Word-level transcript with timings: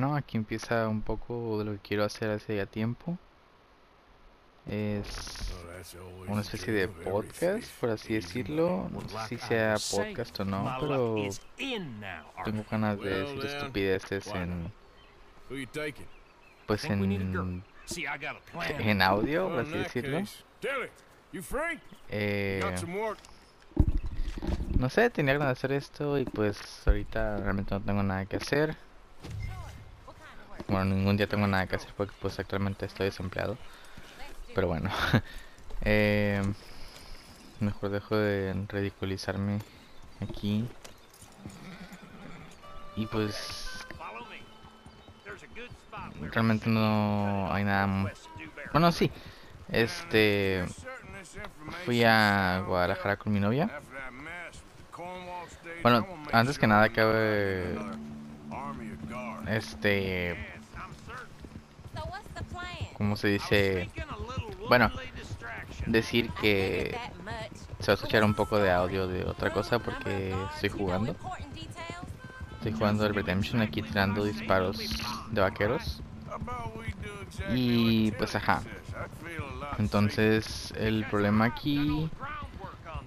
bueno, 0.00 0.16
aquí 0.16 0.38
empieza 0.38 0.88
un 0.88 1.02
poco 1.02 1.58
de 1.58 1.64
lo 1.66 1.72
que 1.72 1.78
quiero 1.80 2.04
hacer 2.04 2.30
hace 2.30 2.56
ya 2.56 2.64
tiempo. 2.64 3.18
Es 4.66 5.52
una 6.26 6.40
especie 6.40 6.72
de 6.72 6.88
podcast, 6.88 7.70
por 7.80 7.90
así 7.90 8.14
decirlo. 8.14 8.88
No 8.90 9.00
sé 9.08 9.28
si 9.28 9.36
sea 9.38 9.76
podcast 9.90 10.40
o 10.40 10.44
no, 10.46 10.76
pero 10.80 11.16
tengo 12.44 12.64
ganas 12.70 12.98
de 12.98 13.10
decir 13.10 13.44
estupideces 13.44 14.26
en... 14.28 14.72
Pues 16.66 16.84
en... 16.84 17.62
En 18.78 19.02
audio, 19.02 19.48
por 19.48 19.58
así 19.58 19.72
decirlo. 19.72 20.22
Eh, 22.08 22.62
no 24.78 24.88
sé, 24.88 25.10
tenía 25.10 25.34
ganas 25.34 25.48
de 25.48 25.52
hacer 25.52 25.72
esto 25.72 26.18
y 26.18 26.24
pues 26.24 26.86
ahorita 26.86 27.38
realmente 27.38 27.74
no 27.74 27.82
tengo 27.82 28.02
nada 28.02 28.24
que 28.24 28.36
hacer. 28.36 28.76
Bueno, 30.68 30.84
ningún 30.94 31.16
día 31.16 31.26
tengo 31.26 31.46
nada 31.46 31.66
que 31.66 31.76
hacer 31.76 31.92
porque 31.96 32.14
pues 32.20 32.38
actualmente 32.38 32.86
estoy 32.86 33.06
desempleado. 33.06 33.56
Pero 34.54 34.68
bueno. 34.68 34.90
eh, 35.82 36.42
mejor 37.60 37.90
dejo 37.90 38.16
de 38.16 38.54
ridiculizarme 38.68 39.60
aquí. 40.20 40.68
Y 42.96 43.06
pues... 43.06 43.86
Realmente 46.32 46.68
no 46.68 47.52
hay 47.52 47.64
nada... 47.64 48.12
Bueno, 48.72 48.92
sí. 48.92 49.10
Este... 49.68 50.64
Fui 51.84 52.02
a 52.04 52.62
Guadalajara 52.66 53.16
con 53.16 53.32
mi 53.32 53.40
novia. 53.40 53.70
Bueno, 55.82 56.06
antes 56.32 56.58
que 56.58 56.66
nada 56.66 56.88
cabe... 56.90 57.78
Este... 59.50 60.36
¿Cómo 62.96 63.16
se 63.16 63.28
dice? 63.28 63.90
Bueno, 64.68 64.90
decir 65.86 66.30
que 66.40 66.96
se 67.80 67.86
va 67.86 67.92
a 67.92 67.94
escuchar 67.94 68.22
un 68.24 68.34
poco 68.34 68.58
de 68.58 68.70
audio 68.70 69.08
de 69.08 69.24
otra 69.24 69.50
cosa 69.50 69.78
porque 69.78 70.34
estoy 70.54 70.68
jugando. 70.68 71.16
Estoy 72.58 72.72
jugando 72.72 73.06
el 73.06 73.14
Redemption 73.14 73.62
aquí 73.62 73.82
tirando 73.82 74.22
disparos 74.22 74.78
de 75.30 75.40
vaqueros. 75.40 76.02
Y 77.54 78.12
pues 78.12 78.34
ajá. 78.36 78.62
Entonces 79.78 80.72
el 80.76 81.06
problema 81.06 81.46
aquí 81.46 82.10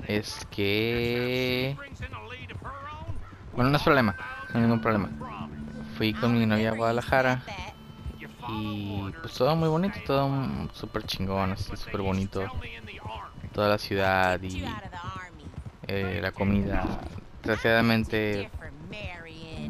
es 0.08 0.46
que... 0.50 1.78
Bueno, 3.54 3.70
no 3.70 3.78
es 3.78 3.84
problema, 3.84 4.16
no 4.50 4.56
hay 4.56 4.62
ningún 4.62 4.82
problema. 4.82 5.10
Fui 5.98 6.14
con 6.14 6.38
mi 6.38 6.46
novia 6.46 6.70
a 6.70 6.74
Guadalajara 6.74 7.44
y 8.50 9.12
pues 9.22 9.34
todo 9.34 9.56
muy 9.56 9.70
bonito, 9.70 10.00
todo 10.06 10.30
súper 10.74 11.04
chingón, 11.04 11.52
así 11.54 11.76
súper 11.76 12.02
bonito. 12.02 12.46
Toda 13.54 13.70
la 13.70 13.78
ciudad 13.78 14.42
y 14.42 14.66
eh, 15.88 16.20
la 16.22 16.32
comida. 16.32 16.86
Desgraciadamente 17.44 18.50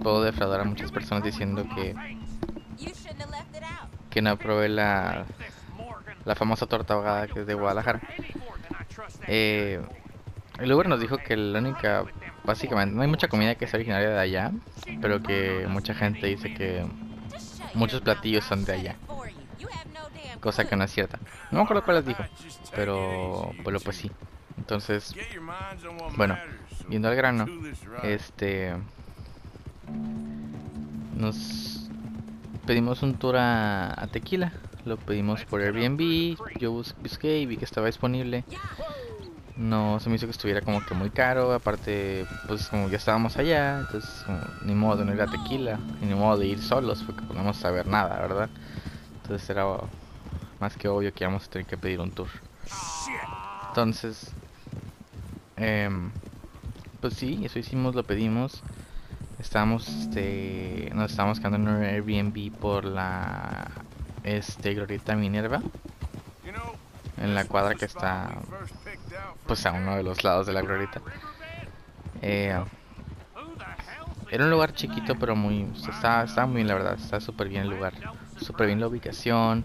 puedo 0.01 0.23
defraudar 0.23 0.61
a 0.61 0.63
muchas 0.63 0.91
personas 0.91 1.23
diciendo 1.23 1.65
que 1.75 1.95
que 4.09 4.21
no 4.21 4.37
probé 4.37 4.69
la 4.69 5.25
la 6.25 6.35
famosa 6.35 6.65
torta 6.67 6.93
ahogada 6.93 7.27
que 7.27 7.41
es 7.41 7.47
de 7.47 7.53
Guadalajara. 7.53 8.01
Eh, 9.27 9.81
el 10.59 10.71
Uber 10.71 10.87
nos 10.87 10.99
dijo 10.99 11.17
que 11.17 11.35
la 11.35 11.59
única, 11.59 12.05
básicamente, 12.43 12.95
no 12.95 13.01
hay 13.01 13.07
mucha 13.07 13.27
comida 13.27 13.55
que 13.55 13.67
sea 13.67 13.77
originaria 13.77 14.09
de 14.09 14.19
allá, 14.19 14.51
pero 15.01 15.21
que 15.21 15.65
mucha 15.69 15.93
gente 15.93 16.27
dice 16.27 16.53
que 16.53 16.85
muchos 17.73 18.01
platillos 18.01 18.43
son 18.45 18.65
de 18.65 18.73
allá. 18.73 18.95
Cosa 20.39 20.65
que 20.65 20.75
no 20.75 20.83
es 20.83 20.91
cierta. 20.91 21.19
No 21.51 21.59
me 21.59 21.63
acuerdo 21.63 21.83
cuál 21.83 21.97
les 21.97 22.05
dijo, 22.05 22.23
pero, 22.75 23.51
pero 23.63 23.79
pues 23.79 23.97
sí. 23.97 24.11
Entonces, 24.57 25.15
bueno, 26.17 26.37
viendo 26.87 27.07
al 27.07 27.15
grano, 27.15 27.47
este 28.03 28.73
nos 31.15 31.89
pedimos 32.65 33.03
un 33.03 33.15
tour 33.15 33.35
a, 33.37 34.07
Tequila. 34.11 34.51
Lo 34.85 34.97
pedimos 34.97 35.45
por 35.45 35.61
Airbnb. 35.61 36.37
Yo 36.59 36.71
busqué 36.71 37.39
y 37.39 37.45
vi 37.45 37.57
que 37.57 37.65
estaba 37.65 37.87
disponible. 37.87 38.43
No 39.55 39.99
se 39.99 40.09
me 40.09 40.15
hizo 40.15 40.25
que 40.25 40.31
estuviera 40.31 40.61
como 40.61 40.83
que 40.83 40.95
muy 40.95 41.09
caro. 41.11 41.53
Aparte, 41.53 42.25
pues 42.47 42.67
como 42.69 42.89
ya 42.89 42.97
estábamos 42.97 43.37
allá, 43.37 43.79
entonces 43.81 44.25
ni 44.63 44.73
modo 44.73 44.97
de 44.97 45.05
no 45.05 45.13
ir 45.13 45.21
a 45.21 45.27
Tequila, 45.27 45.79
ni 46.01 46.13
modo 46.15 46.37
de 46.37 46.47
ir 46.47 46.61
solos, 46.61 47.03
porque 47.05 47.21
podemos 47.21 47.57
saber 47.57 47.87
nada, 47.87 48.19
¿verdad? 48.19 48.49
Entonces 49.21 49.47
era 49.49 49.65
más 50.59 50.75
que 50.75 50.87
obvio 50.87 51.13
que 51.13 51.23
íbamos 51.23 51.45
a 51.45 51.49
tener 51.49 51.67
que 51.67 51.77
pedir 51.77 51.99
un 51.99 52.11
tour. 52.11 52.29
Entonces, 53.69 54.31
eh, 55.57 55.89
pues 56.99 57.13
sí, 57.13 57.41
eso 57.43 57.59
hicimos, 57.59 57.95
lo 57.95 58.03
pedimos. 58.03 58.63
Estábamos, 59.39 59.87
este, 59.87 60.89
nos 60.93 61.11
estábamos 61.11 61.39
quedando 61.39 61.57
en 61.57 61.67
un 61.67 61.83
Airbnb 61.83 62.51
por 62.57 62.85
la, 62.85 63.69
este, 64.23 64.73
Glorieta 64.73 65.15
Minerva. 65.15 65.61
En 67.17 67.35
la 67.35 67.45
cuadra 67.45 67.75
que 67.75 67.85
está, 67.85 68.31
pues 69.45 69.65
a 69.65 69.71
uno 69.71 69.95
de 69.95 70.03
los 70.03 70.23
lados 70.23 70.47
de 70.47 70.53
la 70.53 70.61
Glorieta. 70.61 71.01
Eh, 72.21 72.57
era 74.31 74.45
un 74.45 74.49
lugar 74.49 74.73
chiquito, 74.73 75.15
pero 75.19 75.35
muy, 75.35 75.67
estaba, 75.75 76.23
estaba 76.23 76.47
muy 76.47 76.57
bien, 76.57 76.67
la 76.67 76.73
verdad, 76.73 76.95
está 76.99 77.19
súper 77.19 77.49
bien 77.49 77.63
el 77.63 77.69
lugar. 77.69 77.93
Súper 78.39 78.67
bien 78.67 78.79
la 78.79 78.87
ubicación. 78.87 79.63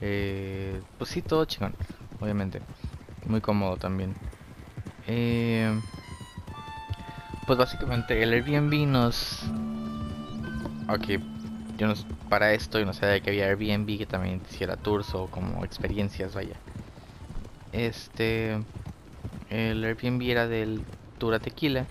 Eh, 0.00 0.82
pues 0.98 1.10
sí, 1.10 1.22
todo 1.22 1.44
chingón, 1.46 1.74
obviamente. 2.20 2.60
Muy 3.26 3.40
cómodo 3.40 3.76
también. 3.76 4.14
Eh, 5.06 5.80
pues 7.46 7.58
básicamente 7.58 8.22
el 8.22 8.32
Airbnb 8.34 8.86
nos... 8.86 9.44
Ok, 10.88 11.20
yo 11.78 11.86
no, 11.86 11.94
para 12.28 12.52
esto 12.52 12.78
yo 12.78 12.84
no 12.84 12.92
sabía 12.92 13.20
que 13.20 13.30
había 13.30 13.46
Airbnb 13.46 13.96
que 13.96 14.06
también 14.06 14.42
hiciera 14.50 14.76
tours 14.76 15.14
o 15.14 15.28
como 15.28 15.64
experiencias, 15.64 16.34
vaya. 16.34 16.56
Este... 17.72 18.58
El 19.50 19.84
Airbnb 19.84 20.22
era 20.22 20.46
del 20.46 20.82
Tour 21.18 21.34
a 21.34 21.38
Tequila. 21.38 21.86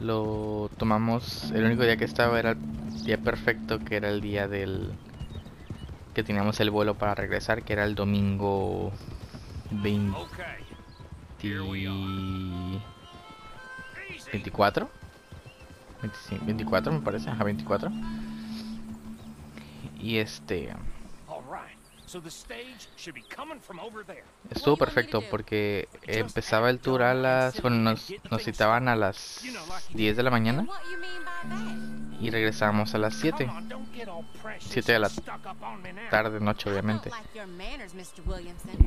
Lo 0.00 0.70
tomamos, 0.76 1.50
el 1.52 1.64
único 1.64 1.82
día 1.82 1.96
que 1.96 2.04
estaba 2.04 2.38
era 2.38 2.52
el 2.52 3.04
día 3.04 3.18
perfecto, 3.18 3.78
que 3.80 3.96
era 3.96 4.08
el 4.08 4.20
día 4.20 4.48
del... 4.48 4.92
Que 6.14 6.22
teníamos 6.24 6.58
el 6.60 6.70
vuelo 6.70 6.94
para 6.94 7.14
regresar, 7.14 7.62
que 7.62 7.72
era 7.74 7.84
el 7.84 7.94
domingo 7.94 8.92
20... 9.70 10.16
24 14.32 14.90
24 16.46 16.92
me 16.92 17.00
parece, 17.00 17.30
a 17.30 17.34
24 17.34 17.90
y 20.00 20.16
este 20.16 20.70
estuvo 24.50 24.76
perfecto 24.76 25.22
porque 25.30 25.88
empezaba 26.02 26.70
el 26.70 26.78
tour 26.80 27.02
a 27.02 27.14
las 27.14 27.60
bueno 27.62 27.76
nos, 27.76 28.12
nos 28.30 28.42
citaban 28.42 28.88
a 28.88 28.96
las 28.96 29.42
10 29.94 30.16
de 30.16 30.22
la 30.22 30.30
mañana 30.30 30.66
y 32.20 32.30
regresamos 32.30 32.94
a 32.94 32.98
las 32.98 33.14
7 33.14 33.48
7 34.58 34.92
de 34.92 34.98
la 34.98 35.10
tarde 36.10 36.40
noche 36.40 36.70
obviamente. 36.70 37.10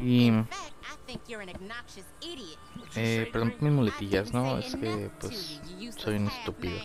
Y 0.02 0.32
eh, 2.96 3.30
perdón 3.32 3.56
mis 3.60 3.72
muletillas 3.72 4.34
no 4.34 4.58
es 4.58 4.76
que 4.76 5.10
pues 5.20 5.62
soy 5.98 6.16
un 6.16 6.28
estúpido 6.28 6.76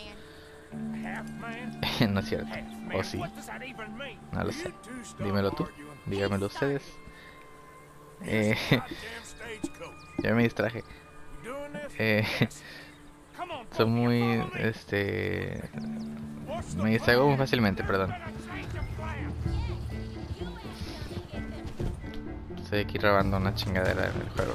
no 2.09 2.19
es 2.19 2.25
cierto. 2.25 2.51
O 2.93 3.03
sí. 3.03 3.21
No 4.31 4.43
lo 4.43 4.51
sé. 4.51 4.73
Dímelo 5.19 5.51
tú. 5.51 5.67
Dígamelo 6.05 6.47
ustedes. 6.47 6.83
Eh, 8.23 8.55
ya 10.23 10.33
me 10.33 10.43
distraje. 10.43 10.83
Eh, 11.97 12.25
son 13.75 13.91
muy 13.93 14.43
este 14.55 15.69
me 16.77 16.89
distraigo 16.91 17.27
muy 17.27 17.37
fácilmente 17.37 17.83
perdón. 17.83 18.13
Estoy 22.61 22.79
aquí 22.81 22.97
robando 22.97 23.37
una 23.37 23.53
chingadera 23.55 24.09
en 24.09 24.21
el 24.21 24.29
juego 24.29 24.53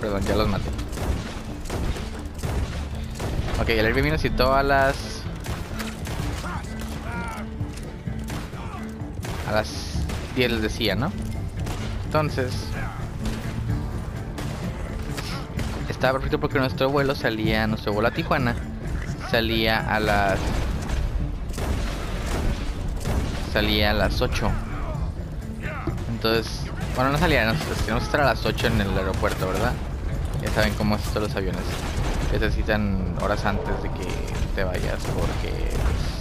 Perdón, 0.00 0.22
ya 0.24 0.36
los 0.36 0.48
maté. 0.48 0.68
Ok, 3.60 3.68
el 3.70 3.86
Airbnb 3.86 4.12
nos 4.12 4.22
citó 4.22 4.54
a 4.54 4.62
las... 4.62 5.22
A 9.48 9.52
las 9.52 9.94
10 10.36 10.52
les 10.52 10.62
decía, 10.62 10.94
¿no? 10.94 11.10
Entonces... 12.04 12.68
estaba 15.98 16.12
perfecto 16.12 16.38
porque 16.38 16.60
nuestro 16.60 16.90
vuelo 16.90 17.16
salía, 17.16 17.66
nuestro 17.66 17.92
vuelo 17.92 18.06
a 18.06 18.12
Tijuana 18.12 18.54
salía 19.32 19.80
a 19.80 19.98
las 19.98 20.38
salía 23.52 23.90
a 23.90 23.94
las 23.94 24.20
8. 24.20 24.48
Entonces, 26.12 26.62
bueno, 26.94 27.10
no 27.10 27.18
salía, 27.18 27.46
nos, 27.46 27.56
que 27.58 27.96
estar 27.96 28.20
a 28.20 28.26
las 28.26 28.46
8 28.46 28.68
en 28.68 28.80
el 28.80 28.96
aeropuerto, 28.96 29.48
¿verdad? 29.48 29.72
Saben 30.54 30.74
cómo 30.74 30.96
es 30.96 31.06
esto 31.06 31.20
los 31.20 31.34
aviones. 31.36 31.62
Necesitan 32.32 33.14
horas 33.22 33.44
antes 33.44 33.82
de 33.82 33.90
que 33.90 34.06
te 34.54 34.64
vayas 34.64 35.02
porque 35.16 35.50
pues, 35.50 36.18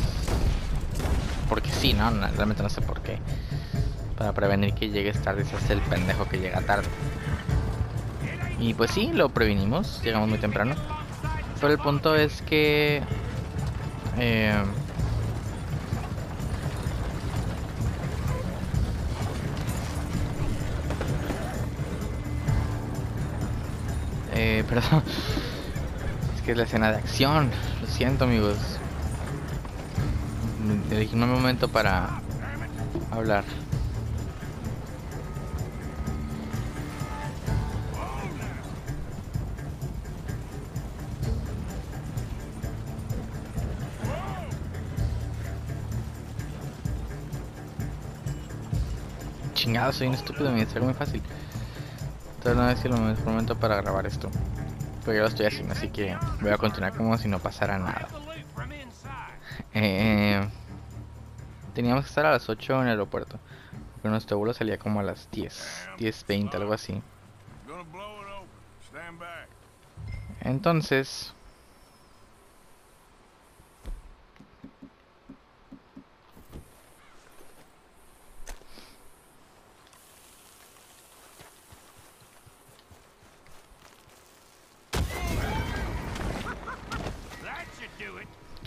porque 1.50 1.72
sí, 1.72 1.94
¿no? 1.94 2.10
Realmente 2.10 2.64
no 2.64 2.70
sé 2.70 2.82
por 2.82 3.02
qué. 3.02 3.20
Para 4.18 4.34
prevenir 4.34 4.74
que 4.74 4.90
llegues 4.90 5.22
tarde 5.22 5.44
y 5.44 5.46
seas 5.46 5.70
el 5.70 5.82
pendejo 5.82 6.28
que 6.28 6.38
llega 6.38 6.62
tarde. 6.62 6.88
Y 8.60 8.74
pues 8.74 8.92
sí, 8.92 9.12
lo 9.14 9.30
previnimos, 9.30 10.02
llegamos 10.04 10.30
muy 10.30 10.40
temprano. 10.40 10.76
Pero 11.60 11.74
el 11.74 11.80
punto 11.80 12.16
es 12.16 12.42
que... 12.44 13.02
Eh, 14.18 14.64
eh, 24.48 24.64
perdón. 24.70 25.04
Es 26.36 26.42
que 26.42 26.52
es 26.52 26.58
la 26.58 26.64
escena 26.64 26.92
de 26.92 26.98
acción. 26.98 27.50
Lo 27.82 27.88
siento, 27.88 28.24
amigos. 28.26 28.58
Elegí 30.92 31.16
un 31.16 31.30
momento 31.30 31.68
para 31.68 32.22
hablar. 33.12 33.44
Chingado, 49.54 49.92
soy 49.92 50.08
un 50.08 50.14
estúpido, 50.14 50.52
me 50.52 50.62
algo 50.62 50.86
muy 50.86 50.94
fácil. 50.94 51.22
Entonces 52.48 52.64
no 52.64 52.70
es 52.70 52.86
el 52.86 53.02
mejor 53.02 53.26
momento 53.26 53.60
para 53.60 53.76
grabar 53.76 54.06
esto. 54.06 54.30
Pero 55.04 55.16
ya 55.16 55.22
lo 55.24 55.28
estoy 55.28 55.48
haciendo, 55.48 55.74
así 55.74 55.90
que 55.90 56.16
voy 56.40 56.50
a 56.50 56.58
continuar 56.58 56.96
como 56.96 57.18
si 57.18 57.28
no 57.28 57.40
pasara 57.40 57.78
nada. 57.78 58.08
Eh, 59.74 60.48
teníamos 61.74 62.06
que 62.06 62.08
estar 62.08 62.26
a 62.26 62.32
las 62.32 62.48
8 62.48 62.76
en 62.76 62.82
el 62.84 62.90
aeropuerto. 62.92 63.38
Pero 64.02 64.12
nuestro 64.12 64.38
vuelo 64.38 64.54
salía 64.54 64.78
como 64.78 65.02
a 65.02 65.04
las 65.04 65.30
10, 65.30 65.90
10.20, 65.98 66.56
algo 66.56 66.72
así. 66.72 67.02
Entonces... 70.40 71.34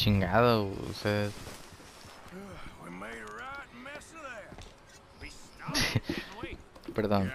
Chingado, 0.01 0.65
ustedes... 0.89 1.31
Perdón. 6.95 7.31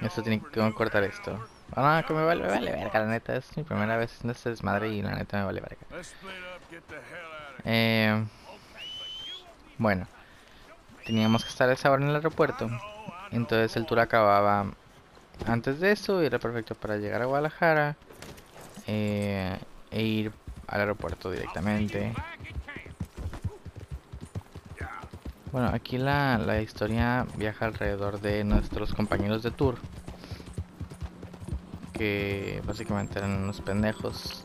Esto 0.00 0.22
tiene 0.22 0.40
que 0.40 0.72
cortar 0.74 1.02
esto. 1.02 1.44
Ah, 1.74 2.00
no, 2.00 2.06
que 2.06 2.14
me 2.14 2.22
vale, 2.24 2.42
me 2.42 2.48
vale 2.50 2.70
verga, 2.70 3.00
la 3.00 3.06
neta. 3.06 3.34
Es 3.34 3.56
mi 3.56 3.64
primera 3.64 3.96
vez 3.96 4.16
en 4.22 4.30
este 4.30 4.50
desmadre 4.50 4.90
y 4.90 5.02
la 5.02 5.16
neta 5.16 5.38
me 5.38 5.44
vale 5.46 5.60
verga. 5.60 5.84
Eh, 7.64 8.24
bueno. 9.76 10.06
Teníamos 11.04 11.42
que 11.42 11.50
estar 11.50 11.68
a 11.68 11.72
esa 11.72 11.90
hora 11.90 12.00
en 12.00 12.10
el 12.10 12.14
aeropuerto. 12.14 12.70
Entonces 13.32 13.76
el 13.76 13.86
tour 13.86 13.98
acababa 13.98 14.66
antes 15.48 15.80
de 15.80 15.90
eso 15.90 16.22
y 16.22 16.26
era 16.26 16.38
perfecto 16.38 16.76
para 16.76 16.96
llegar 16.96 17.22
a 17.22 17.24
Guadalajara. 17.24 17.96
Eh, 18.86 19.58
e 19.90 20.02
ir 20.02 20.32
al 20.68 20.80
aeropuerto 20.80 21.30
directamente. 21.30 22.12
Bueno, 25.50 25.70
aquí 25.72 25.96
la, 25.96 26.36
la 26.36 26.60
historia 26.60 27.26
viaja 27.36 27.64
alrededor 27.64 28.20
de 28.20 28.44
nuestros 28.44 28.92
compañeros 28.92 29.42
de 29.42 29.50
tour. 29.50 29.76
Que 31.94 32.62
básicamente 32.66 33.18
eran 33.18 33.42
unos 33.42 33.60
pendejos. 33.62 34.44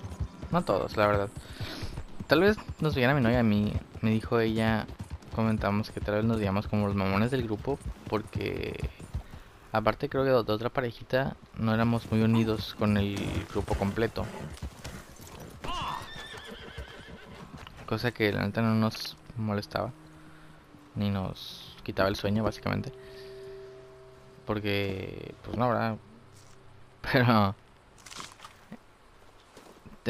No 0.51 0.63
todos, 0.63 0.95
la 0.95 1.07
verdad. 1.07 1.29
Tal 2.27 2.39
vez 2.39 2.57
nos 2.79 2.95
viera 2.95 3.13
mi 3.13 3.21
novia 3.21 3.41
a 3.41 3.43
mí. 3.43 3.73
Me 4.01 4.11
dijo 4.11 4.39
ella, 4.39 4.87
comentamos 5.35 5.91
que 5.91 5.99
tal 5.99 6.15
vez 6.15 6.23
nos 6.23 6.37
veíamos 6.37 6.67
como 6.67 6.87
los 6.87 6.95
mamones 6.95 7.31
del 7.31 7.43
grupo. 7.43 7.77
Porque 8.09 8.89
aparte 9.73 10.07
creo 10.07 10.23
que 10.23 10.29
de 10.29 10.53
otra 10.53 10.69
parejita 10.69 11.35
no 11.57 11.73
éramos 11.73 12.09
muy 12.09 12.21
unidos 12.21 12.75
con 12.79 12.95
el 12.95 13.19
grupo 13.51 13.75
completo. 13.75 14.25
Cosa 17.85 18.11
que 18.11 18.31
la 18.31 18.45
neta 18.45 18.61
no 18.61 18.75
nos 18.75 19.17
molestaba 19.37 19.91
ni 20.95 21.09
nos 21.09 21.75
quitaba 21.83 22.09
el 22.09 22.15
sueño 22.15 22.43
básicamente. 22.43 22.91
Porque, 24.45 25.33
pues 25.43 25.57
no, 25.57 25.69
¿verdad? 25.69 25.97
Pero 27.13 27.55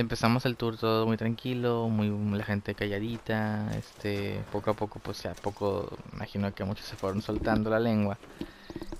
empezamos 0.01 0.45
el 0.45 0.57
tour 0.57 0.77
todo 0.77 1.05
muy 1.05 1.17
tranquilo, 1.17 1.87
muy 1.87 2.09
la 2.37 2.43
gente 2.43 2.73
calladita, 2.73 3.69
este, 3.77 4.43
poco 4.51 4.71
a 4.71 4.73
poco, 4.73 4.99
pues 4.99 5.21
ya 5.23 5.33
poco, 5.33 5.87
imagino 6.13 6.53
que 6.53 6.63
muchos 6.63 6.85
se 6.85 6.95
fueron 6.95 7.21
soltando 7.21 7.69
la 7.69 7.79
lengua 7.79 8.17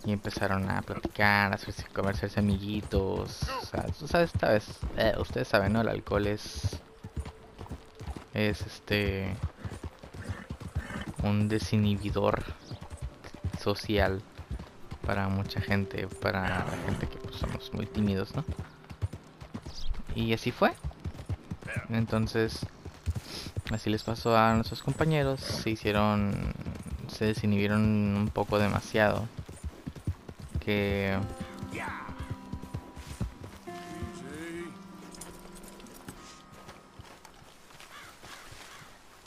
y 0.06 0.12
empezaron 0.12 0.70
a 0.70 0.82
platicar, 0.82 1.52
a 1.52 1.56
hacerse, 1.56 1.86
comerse 1.94 2.30
amiguitos, 2.40 3.42
o 4.02 4.08
sea, 4.08 4.22
esta 4.22 4.50
vez, 4.50 4.68
eh, 4.98 5.14
ustedes 5.18 5.48
saben, 5.48 5.74
¿no? 5.74 5.82
El 5.82 5.88
alcohol 5.88 6.28
es, 6.28 6.83
es 8.34 8.62
este, 8.62 9.36
un 11.24 11.48
desinhibidor 11.48 12.44
social 13.62 14.22
para 15.06 15.28
mucha 15.28 15.62
gente, 15.62 16.08
para 16.08 16.66
la 16.66 16.78
gente 16.86 17.08
que 17.08 17.18
pues, 17.18 17.36
somos 17.36 17.74
muy 17.74 17.86
tímidos, 17.86 18.36
¿no? 18.36 18.44
Y 20.16 20.34
así 20.34 20.52
fue. 20.52 20.74
Entonces, 21.90 22.66
así 23.72 23.90
les 23.90 24.04
pasó 24.04 24.38
a 24.38 24.54
nuestros 24.54 24.82
compañeros, 24.82 25.40
se 25.40 25.72
hicieron, 25.72 26.54
se 27.08 27.26
desinhibieron 27.26 27.82
un 27.82 28.30
poco 28.30 28.60
demasiado. 28.60 29.28
Que 30.60 31.18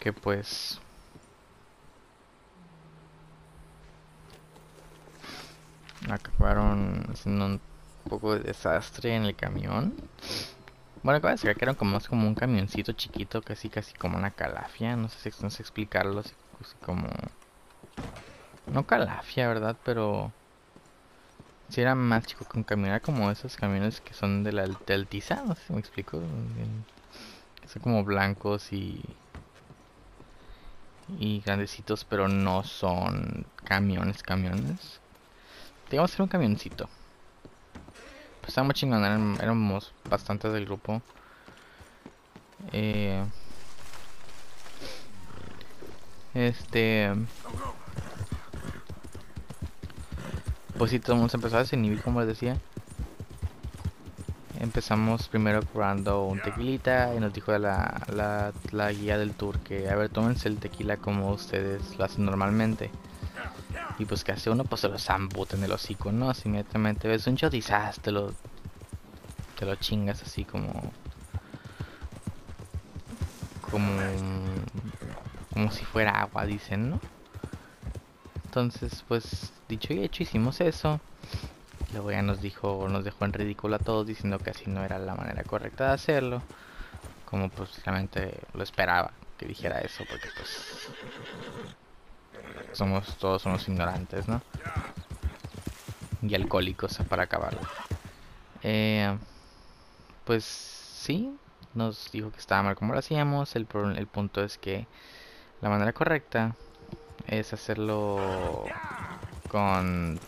que 0.06 0.12
pues 0.12 0.78
acabaron 6.08 7.04
haciendo 7.12 7.46
un 7.46 7.60
poco 8.08 8.36
de 8.36 8.40
desastre 8.44 9.16
en 9.16 9.24
el 9.24 9.34
camión. 9.34 9.92
Bueno, 11.02 11.18
acabo 11.18 11.30
de 11.30 11.34
decir 11.34 11.56
que 11.56 11.64
era 11.64 11.74
como, 11.74 11.98
como 12.08 12.28
un 12.28 12.36
camioncito 12.36 12.92
chiquito, 12.92 13.42
casi 13.42 13.68
casi 13.68 13.94
como 13.94 14.16
una 14.16 14.30
calafia. 14.30 14.94
No 14.94 15.08
sé 15.08 15.32
si 15.32 15.42
no 15.42 15.50
sé 15.50 15.64
explicarlo, 15.64 16.20
así, 16.20 16.34
como... 16.84 17.08
No 18.72 18.86
calafia, 18.86 19.48
¿verdad? 19.48 19.76
Pero... 19.84 20.30
Si 21.68 21.80
era 21.80 21.96
más 21.96 22.26
chico 22.26 22.44
que 22.44 22.58
un 22.58 22.62
camión, 22.62 22.90
era 22.90 23.00
como 23.00 23.28
esos 23.28 23.56
camiones 23.56 24.00
que 24.00 24.14
son 24.14 24.44
de 24.44 24.52
la 24.52 24.68
de 24.68 24.94
Altiza, 24.94 25.42
no 25.44 25.56
sé 25.56 25.62
si 25.66 25.72
me 25.72 25.80
explico. 25.80 26.22
Son 27.66 27.82
como 27.82 28.04
blancos 28.04 28.72
y... 28.72 29.02
Y 31.18 31.40
grandecitos, 31.40 32.04
pero 32.04 32.28
no 32.28 32.64
son 32.64 33.46
camiones, 33.64 34.22
camiones. 34.22 35.00
Digamos 35.90 36.10
que 36.10 36.16
era 36.16 36.24
un 36.24 36.28
camioncito. 36.28 36.88
Pues 38.40 38.48
estábamos 38.48 38.74
chingón, 38.74 39.36
éramos 39.40 39.92
bastantes 40.08 40.52
del 40.52 40.66
grupo. 40.66 41.00
Eh, 42.72 43.24
este... 46.34 47.12
Pues 50.76 50.90
sí, 50.90 51.00
todo 51.00 51.12
el 51.12 51.18
mundo 51.18 51.30
se 51.30 51.36
empezó 51.38 51.56
a 51.56 51.60
desinhibir, 51.60 52.02
como 52.02 52.20
les 52.20 52.28
decía. 52.28 52.58
Empezamos 54.60 55.28
primero 55.28 55.62
curando 55.62 56.24
un 56.24 56.40
tequilita 56.40 57.14
y 57.14 57.20
nos 57.20 57.32
dijo 57.32 57.56
la, 57.58 58.02
la, 58.12 58.52
la 58.72 58.92
guía 58.92 59.18
del 59.18 59.32
tour 59.32 59.58
que, 59.60 59.88
a 59.90 59.96
ver, 59.96 60.08
tómense 60.08 60.48
el 60.48 60.58
tequila 60.58 60.96
como 60.96 61.30
ustedes 61.30 61.98
lo 61.98 62.04
hacen 62.04 62.24
normalmente. 62.24 62.90
Y 63.98 64.04
pues 64.04 64.24
que 64.24 64.32
hace 64.32 64.50
uno, 64.50 64.64
pues 64.64 64.82
se 64.82 64.88
lo 64.88 64.98
zambute 64.98 65.56
en 65.56 65.64
el 65.64 65.72
hocico, 65.72 66.12
¿no? 66.12 66.32
Si 66.34 66.48
inmediatamente 66.48 67.08
ves 67.08 67.26
un 67.26 67.34
shot 67.34 67.54
y 67.54 67.62
te 68.02 68.10
lo, 68.12 68.34
te 69.58 69.64
lo 69.64 69.74
chingas 69.76 70.22
así 70.22 70.44
como 70.44 70.92
como 73.70 73.90
como 75.52 75.70
si 75.72 75.84
fuera 75.84 76.20
agua 76.20 76.44
dicen 76.46 76.90
no 76.90 77.00
entonces 78.44 79.04
pues 79.08 79.52
dicho 79.68 79.92
y 79.92 80.04
hecho 80.04 80.22
hicimos 80.22 80.60
eso 80.60 81.00
luego 81.96 82.12
ya 82.12 82.22
nos 82.22 82.40
dijo 82.40 82.86
nos 82.88 83.04
dejó 83.04 83.24
en 83.24 83.32
ridículo 83.32 83.76
a 83.76 83.78
todos 83.78 84.06
diciendo 84.06 84.38
que 84.38 84.50
así 84.50 84.64
no 84.66 84.84
era 84.84 84.98
la 84.98 85.14
manera 85.14 85.42
correcta 85.42 85.88
de 85.88 85.94
hacerlo 85.94 86.42
como 87.24 87.48
pues 87.48 87.82
realmente 87.84 88.40
lo 88.54 88.62
esperaba 88.62 89.12
que 89.38 89.46
dijera 89.46 89.80
eso 89.80 90.04
porque 90.08 90.28
pues 90.36 90.88
somos 92.72 93.16
todos 93.18 93.44
unos 93.46 93.68
ignorantes 93.68 94.28
no 94.28 94.40
y 96.22 96.34
alcohólicos 96.34 96.98
para 97.08 97.24
acabarlo 97.24 97.60
eh, 98.62 99.16
pues 100.24 100.44
sí, 100.44 101.38
nos 101.74 102.10
dijo 102.10 102.32
que 102.32 102.38
estaba 102.38 102.64
mal 102.64 102.74
como 102.74 102.92
lo 102.92 102.98
hacíamos. 102.98 103.54
El, 103.54 103.66
el 103.96 104.06
punto 104.08 104.42
es 104.42 104.58
que 104.58 104.86
la 105.60 105.68
manera 105.68 105.92
correcta 105.92 106.56
es 107.28 107.52
hacerlo 107.52 108.64
con 109.48 110.18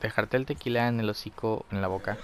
dejarte 0.00 0.36
el 0.36 0.46
tequila 0.46 0.88
en 0.88 1.00
el 1.00 1.10
hocico, 1.10 1.66
en 1.70 1.80
la 1.80 1.88
boca, 1.88 2.18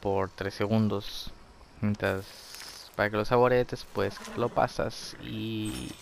por 0.00 0.30
3 0.30 0.52
segundos. 0.52 1.32
Mientras, 1.80 2.90
para 2.96 3.10
que 3.10 3.16
lo 3.16 3.24
saborees, 3.24 3.68
después 3.68 4.16
lo 4.36 4.48
pasas 4.48 5.16
y 5.22 5.92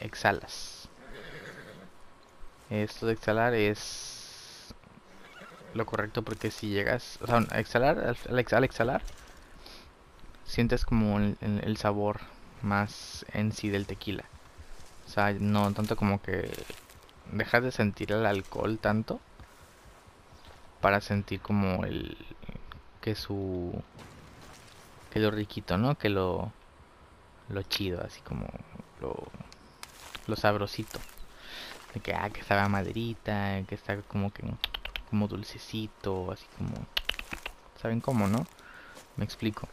exhalas. 0.00 0.88
Esto 2.70 3.06
de 3.06 3.12
exhalar 3.12 3.54
es 3.54 4.74
lo 5.74 5.86
correcto 5.86 6.22
porque 6.22 6.50
si 6.50 6.68
llegas, 6.68 7.18
o 7.20 7.26
sea, 7.26 7.36
al 7.36 7.58
exhalar, 7.58 8.16
al, 8.28 8.64
exhalar, 8.64 9.02
sientes 10.44 10.84
como 10.84 11.18
el, 11.18 11.76
sabor 11.76 12.20
más 12.62 13.26
en 13.32 13.52
sí 13.52 13.68
del 13.68 13.86
tequila. 13.86 14.24
O 15.06 15.10
sea, 15.10 15.32
no 15.32 15.72
tanto 15.72 15.96
como 15.96 16.22
que 16.22 16.50
dejas 17.32 17.62
de 17.62 17.72
sentir 17.72 18.12
el 18.12 18.24
alcohol 18.24 18.78
tanto 18.78 19.20
para 20.84 21.00
sentir 21.00 21.40
como 21.40 21.86
el 21.86 22.14
que 23.00 23.14
su 23.14 23.72
que 25.10 25.18
lo 25.18 25.30
riquito, 25.30 25.78
¿no? 25.78 25.96
Que 25.96 26.10
lo 26.10 26.52
lo 27.48 27.62
chido, 27.62 28.02
así 28.04 28.20
como 28.20 28.46
lo 29.00 29.16
lo 30.26 30.36
sabrosito. 30.36 31.00
De 31.94 32.00
que 32.00 32.12
ah, 32.12 32.28
que 32.28 32.42
sabe 32.42 32.60
a 32.60 32.68
maderita, 32.68 33.62
que 33.66 33.76
está 33.76 33.96
como 34.02 34.30
que 34.30 34.42
como 35.08 35.26
dulcecito, 35.26 36.30
así 36.30 36.44
como... 36.58 36.74
¿Saben 37.80 38.02
cómo, 38.02 38.28
no? 38.28 38.46
Me 39.16 39.24
explico. 39.24 39.66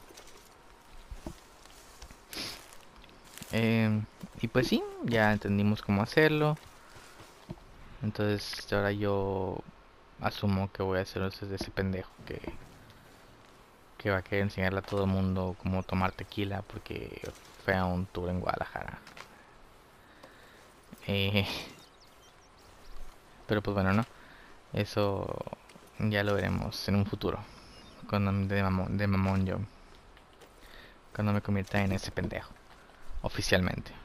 Eh, 3.51 4.01
y 4.39 4.47
pues 4.47 4.69
sí, 4.69 4.81
ya 5.03 5.33
entendimos 5.33 5.81
cómo 5.81 6.03
hacerlo. 6.03 6.57
Entonces 8.01 8.71
ahora 8.71 8.93
yo 8.93 9.61
asumo 10.21 10.71
que 10.71 10.83
voy 10.83 10.99
a 10.99 11.01
hacer 11.01 11.29
de 11.29 11.55
ese 11.55 11.71
pendejo 11.71 12.11
que, 12.25 12.39
que 13.97 14.11
va 14.11 14.17
a 14.17 14.21
querer 14.21 14.43
enseñarle 14.43 14.79
a 14.79 14.83
todo 14.83 15.03
el 15.05 15.09
mundo 15.09 15.55
cómo 15.61 15.83
tomar 15.83 16.11
tequila 16.11 16.61
porque 16.61 17.21
fue 17.65 17.75
a 17.75 17.85
un 17.85 18.05
tour 18.05 18.29
en 18.29 18.39
Guadalajara. 18.39 18.99
Eh, 21.07 21.45
pero 23.47 23.61
pues 23.61 23.73
bueno, 23.73 23.93
no. 23.93 24.05
Eso 24.73 25.27
ya 25.99 26.23
lo 26.23 26.35
veremos 26.35 26.87
en 26.87 26.95
un 26.95 27.05
futuro. 27.05 27.39
Cuando 28.09 28.31
de 28.31 28.63
mamón, 28.63 28.97
de 28.97 29.07
mamón 29.07 29.45
yo. 29.45 29.57
Cuando 31.13 31.33
me 31.33 31.41
convierta 31.41 31.81
en 31.83 31.91
ese 31.91 32.11
pendejo. 32.11 32.53
Oficialmente. 33.23 34.00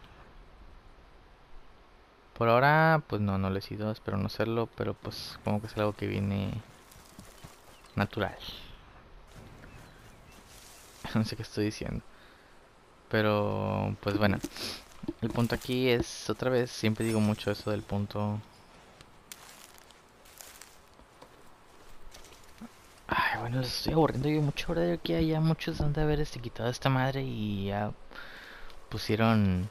Por 2.37 2.49
ahora, 2.49 3.03
pues 3.07 3.23
no, 3.23 3.39
no 3.39 3.51
lo 3.51 3.59
he 3.59 3.63
sido, 3.63 3.91
espero 3.91 4.17
no 4.19 4.29
serlo, 4.29 4.69
pero 4.77 4.95
pues 4.95 5.39
como 5.45 5.61
que 5.61 5.69
es 5.69 5.77
algo 5.77 5.93
que 5.95 6.07
viene 6.07 6.53
natural. 7.95 8.37
no 11.15 11.25
sé 11.25 11.37
qué 11.37 11.43
estoy 11.43 11.67
diciendo. 11.67 12.03
Pero, 13.11 13.97
pues 14.01 14.19
bueno. 14.19 14.39
El 15.23 15.31
punto 15.31 15.55
aquí 15.55 15.89
es, 15.89 16.29
otra 16.31 16.51
vez, 16.51 16.71
siempre 16.71 17.07
digo 17.07 17.21
mucho 17.21 17.51
eso 17.53 17.71
del 17.71 17.83
punto 17.83 18.41
bueno, 23.49 23.61
estoy 23.61 23.93
aburriendo 23.93 24.29
yo 24.29 24.43
mucho, 24.43 24.75
¿verdad? 24.75 24.99
que 25.03 25.25
ya 25.25 25.41
muchos 25.41 25.81
han 25.81 25.93
de 25.93 26.03
haber 26.03 26.21
este, 26.21 26.41
quitado 26.41 26.69
esta 26.69 26.89
madre 26.89 27.23
y 27.23 27.67
ya 27.67 27.93
pusieron, 28.89 29.71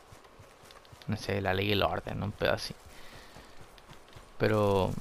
no 1.08 1.18
sé, 1.18 1.42
la 1.42 1.54
ley 1.54 1.70
y 1.70 1.72
el 1.74 1.84
orden, 1.84 2.24
un 2.24 2.32
pedo 2.32 2.54
así. 2.54 2.74
Pero 4.38 4.92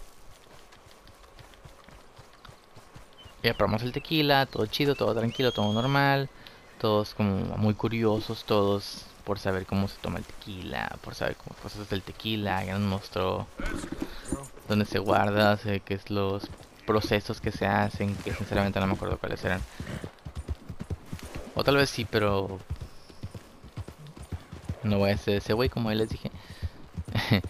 ya 3.43 3.55
probamos 3.55 3.83
el 3.83 3.93
tequila, 3.93 4.47
todo 4.47 4.67
chido, 4.67 4.95
todo 4.95 5.15
tranquilo, 5.15 5.53
todo 5.53 5.73
normal, 5.73 6.29
todos 6.81 7.15
como 7.15 7.57
muy 7.57 7.75
curiosos, 7.75 8.45
todos 8.45 9.07
por 9.25 9.39
saber 9.39 9.67
cómo 9.67 9.89
se 9.89 9.99
toma 9.99 10.19
el 10.19 10.25
tequila, 10.25 10.97
por 11.03 11.15
saber 11.15 11.37
cómo 11.37 11.57
cosas 11.63 11.89
del 11.89 12.03
tequila, 12.03 12.65
ya 12.65 12.79
nos 12.79 12.89
mostró 12.89 13.47
dónde 14.69 14.85
se 14.85 14.99
guarda, 14.99 15.59
qué 15.59 15.95
es 15.95 16.11
los 16.11 16.49
procesos 16.87 17.41
que 17.41 17.51
se 17.51 17.67
hacen, 17.67 18.15
que 18.17 18.35
sinceramente 18.35 18.81
no 18.81 18.87
me 18.87 18.95
acuerdo 18.95 19.19
cuáles 19.19 19.45
eran. 19.45 19.61
O 21.55 21.65
tal 21.65 21.77
vez 21.77 21.91
sí, 21.91 22.05
pero 22.05 22.59
no 24.85 24.99
voy 24.99 25.11
a 25.11 25.17
ser 25.17 25.37
ese 25.39 25.53
güey 25.53 25.69
como 25.69 25.91
les 25.91 26.09
dije. 26.09 26.31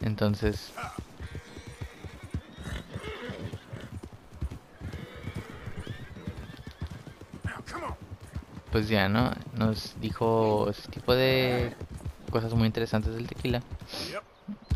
Entonces... 0.00 0.72
Pues 8.72 8.88
ya, 8.88 9.08
¿no? 9.08 9.32
Nos 9.56 10.00
dijo 10.00 10.68
ese 10.70 10.88
tipo 10.88 11.12
de 11.14 11.74
cosas 12.30 12.54
muy 12.54 12.66
interesantes 12.66 13.14
del 13.14 13.26
tequila. 13.26 13.62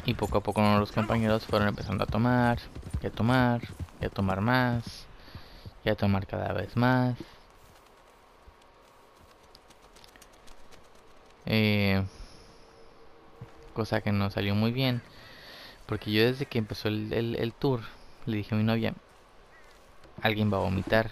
Y 0.05 0.15
poco 0.15 0.39
a 0.39 0.41
poco 0.43 0.61
los 0.61 0.91
compañeros 0.91 1.47
fueron 1.47 1.69
empezando 1.69 2.03
a 2.03 2.07
tomar, 2.07 2.59
y 3.03 3.07
a 3.07 3.11
tomar, 3.11 3.63
y 4.01 4.05
a 4.05 4.11
tomar 4.11 4.41
más, 4.41 5.07
y 5.85 5.91
a 5.91 5.95
tomar 5.95 6.27
cada 6.27 6.53
vez 6.53 6.77
más. 6.77 7.17
Eh, 11.57 12.05
cosa 13.75 14.01
que 14.01 14.11
no 14.11 14.29
salió 14.31 14.57
muy 14.57 14.73
bien, 14.73 15.03
porque 15.87 16.11
yo 16.11 16.25
desde 16.25 16.47
que 16.47 16.59
empezó 16.59 16.89
el, 16.89 17.13
el, 17.13 17.53
tour 17.53 17.83
le 18.27 18.39
dije 18.39 18.55
a 18.55 18.59
mi 18.59 18.65
novia, 18.65 18.95
alguien 20.21 20.53
va 20.53 20.57
a 20.57 20.63
vomitar. 20.63 21.11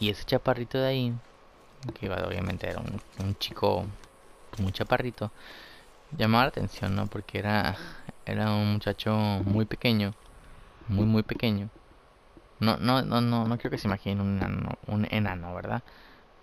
Y 0.00 0.10
ese 0.10 0.24
chaparrito 0.24 0.78
de 0.78 0.86
ahí, 0.88 1.14
que 1.94 2.10
obviamente 2.10 2.68
era 2.68 2.80
un, 2.80 3.00
un 3.24 3.36
chico 3.36 3.86
muy 4.58 4.72
chaparrito, 4.72 5.30
llamaba 6.18 6.44
la 6.44 6.48
atención, 6.48 6.96
¿no? 6.96 7.06
Porque 7.06 7.38
era, 7.38 7.76
era 8.26 8.50
un 8.52 8.72
muchacho 8.72 9.14
muy 9.44 9.64
pequeño 9.64 10.12
muy 10.90 11.06
muy 11.06 11.22
pequeño. 11.22 11.68
No, 12.58 12.76
no, 12.76 13.02
no, 13.02 13.20
no, 13.20 13.46
no 13.46 13.58
creo 13.58 13.70
que 13.70 13.78
se 13.78 13.86
imaginen 13.88 14.20
un 14.20 14.36
enano, 14.36 14.78
un 14.86 15.06
enano, 15.10 15.54
¿verdad? 15.54 15.82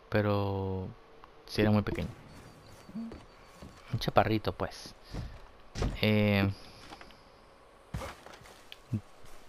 Pero 0.09 0.87
sí 1.47 1.61
era 1.61 1.71
muy 1.71 1.81
pequeño. 1.81 2.09
Un 3.93 3.99
chaparrito, 3.99 4.53
pues. 4.53 4.93
Eh, 6.01 6.49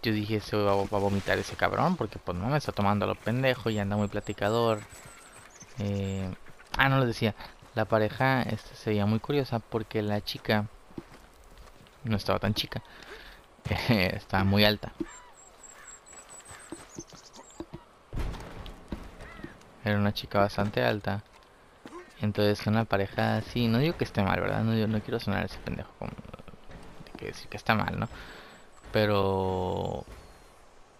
yo 0.02 0.12
dije, 0.12 0.40
se 0.40 0.56
va, 0.56 0.72
a 0.72 0.74
vomitar 0.84 1.38
ese 1.38 1.56
cabrón, 1.56 1.96
porque 1.96 2.18
pues 2.18 2.36
no 2.38 2.48
me 2.48 2.58
está 2.58 2.72
tomando 2.72 3.04
a 3.04 3.08
los 3.08 3.18
pendejos 3.18 3.72
y 3.72 3.78
anda 3.78 3.96
muy 3.96 4.08
platicador. 4.08 4.80
Eh, 5.78 6.32
ah, 6.76 6.88
no 6.88 6.98
lo 6.98 7.06
decía. 7.06 7.34
La 7.74 7.84
pareja 7.84 8.42
este, 8.42 8.74
se 8.74 8.90
veía 8.90 9.06
muy 9.06 9.20
curiosa 9.20 9.58
porque 9.58 10.02
la 10.02 10.20
chica 10.22 10.66
no 12.04 12.16
estaba 12.16 12.38
tan 12.38 12.54
chica. 12.54 12.82
está 13.88 14.44
muy 14.44 14.64
alta. 14.64 14.92
Era 19.84 19.98
una 19.98 20.12
chica 20.12 20.38
bastante 20.40 20.82
alta. 20.84 21.22
Entonces 22.20 22.66
una 22.66 22.84
pareja 22.84 23.36
así, 23.38 23.68
no 23.68 23.78
digo 23.78 23.94
que 23.96 24.04
esté 24.04 24.22
mal, 24.22 24.40
¿verdad? 24.40 24.64
No, 24.64 24.74
yo 24.76 24.88
no 24.88 25.00
quiero 25.02 25.20
sonar 25.20 25.44
ese 25.44 25.58
pendejo 25.60 25.94
como 25.98 26.12
de 27.04 27.12
que 27.16 27.26
decir 27.26 27.48
que 27.48 27.56
está 27.56 27.74
mal, 27.74 27.98
¿no? 27.98 28.10
Pero 28.92 30.06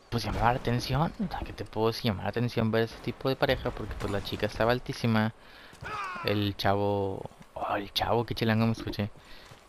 pues 0.09 0.25
llamaba 0.25 0.53
la 0.53 0.59
atención, 0.59 1.13
o 1.19 1.45
que 1.45 1.53
te 1.53 1.65
puedo 1.65 1.89
decir, 1.89 2.05
llamar 2.11 2.25
la 2.25 2.31
atención 2.31 2.71
ver 2.71 2.85
ese 2.85 2.99
tipo 3.01 3.29
de 3.29 3.37
pareja 3.37 3.71
porque 3.71 3.97
pues 3.99 4.11
la 4.11 4.23
chica 4.23 4.47
estaba 4.47 4.73
altísima, 4.73 5.35
el 6.25 6.57
chavo, 6.57 7.31
oh, 7.55 7.77
el 7.77 7.93
chavo, 7.93 8.27
que 8.27 8.35
chilango 8.35 8.67
me 8.67 8.73
escuché, 8.73 9.11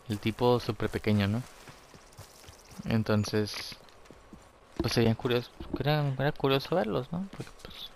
el 0.08 0.20
tipo 0.20 0.60
súper 0.60 0.90
pequeño, 0.90 1.28
¿no? 1.28 1.44
Entonces, 2.84 3.78
pues 4.76 4.92
se 4.92 5.00
veían 5.00 5.14
curiosos, 5.16 5.52
era, 5.78 6.12
era 6.18 6.32
curioso 6.32 6.74
verlos, 6.74 7.12
¿no? 7.12 7.28
Porque 7.36 7.52
pues 7.62 7.90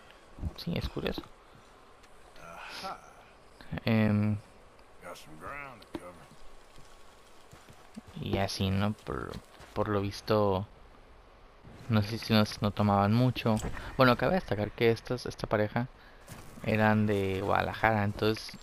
sí, 0.57 0.73
es 0.77 0.89
curioso. 0.89 1.23
Em, 3.85 4.37
y 8.21 8.39
así, 8.39 8.71
¿no? 8.71 8.93
Por, 8.93 9.33
por 9.73 9.89
lo 9.89 10.01
visto, 10.01 10.67
no 11.89 12.03
sé 12.03 12.19
si 12.19 12.33
no, 12.33 12.45
no 12.61 12.71
tomaban 12.71 13.13
mucho. 13.13 13.57
Bueno, 13.97 14.17
cabe 14.17 14.35
destacar 14.35 14.71
que 14.73 14.91
estos, 14.91 15.27
esta 15.27 15.47
pareja 15.47 15.89
eran 16.65 17.07
de 17.07 17.41
Guadalajara, 17.43 18.05
entonces 18.05 18.59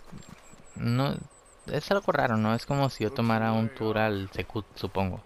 no 0.75 1.15
es 1.67 1.91
algo 1.91 2.11
raro, 2.11 2.37
¿no? 2.37 2.53
Es 2.55 2.65
como 2.65 2.89
si 2.89 3.03
yo 3.03 3.11
tomara 3.11 3.51
un 3.53 3.69
tour 3.69 3.97
al 3.97 4.29
Secut, 4.31 4.65
supongo. 4.75 5.21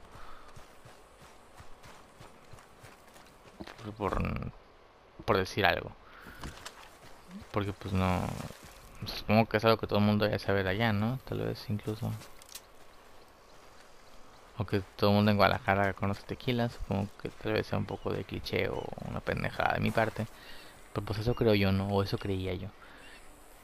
Por, 3.97 4.51
por 5.25 5.37
decir 5.37 5.65
algo. 5.65 5.91
Porque 7.51 7.73
pues 7.73 7.93
no... 7.93 8.21
Supongo 9.07 9.47
que 9.47 9.57
es 9.57 9.65
algo 9.65 9.77
que 9.77 9.87
todo 9.87 9.99
el 9.99 10.05
mundo 10.05 10.25
debe 10.25 10.39
saber 10.39 10.67
allá, 10.67 10.93
¿no? 10.93 11.19
Tal 11.25 11.39
vez 11.39 11.69
incluso. 11.69 12.11
O 14.57 14.65
que 14.65 14.81
todo 14.95 15.09
el 15.09 15.15
mundo 15.17 15.31
en 15.31 15.37
Guadalajara 15.37 15.93
conoce 15.93 16.23
tequila. 16.23 16.69
Supongo 16.69 17.09
que 17.21 17.29
tal 17.29 17.53
vez 17.53 17.67
sea 17.67 17.77
un 17.77 17.85
poco 17.85 18.11
de 18.11 18.23
cliché 18.23 18.69
o 18.69 18.83
una 19.09 19.19
pendejada 19.19 19.73
de 19.75 19.79
mi 19.81 19.91
parte. 19.91 20.27
Pero 20.93 21.05
pues 21.05 21.19
eso 21.19 21.35
creo 21.35 21.55
yo, 21.55 21.71
¿no? 21.71 21.87
O 21.89 22.03
eso 22.03 22.17
creía 22.17 22.53
yo. 22.53 22.69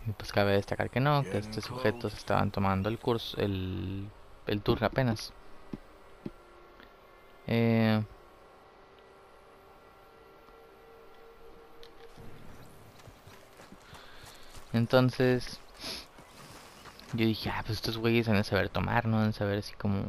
Y 0.07 0.11
pues 0.11 0.31
cabe 0.31 0.53
destacar 0.53 0.89
que 0.89 0.99
no, 0.99 1.23
que 1.23 1.37
estos 1.37 1.63
sujetos 1.65 2.13
estaban 2.15 2.51
tomando 2.51 2.89
el 2.89 2.97
curso, 2.99 3.37
el, 3.37 4.07
el 4.47 4.61
tour 4.61 4.83
apenas. 4.83 5.31
Eh, 7.47 8.01
entonces, 14.73 15.59
yo 17.13 17.25
dije, 17.25 17.49
ah, 17.49 17.63
pues 17.65 17.77
estos 17.77 17.97
güeyes 17.97 18.25
deben 18.25 18.43
saber 18.43 18.69
tomar, 18.69 19.05
¿no? 19.05 19.19
Deben 19.19 19.33
saber 19.33 19.59
así 19.59 19.73
como... 19.73 20.05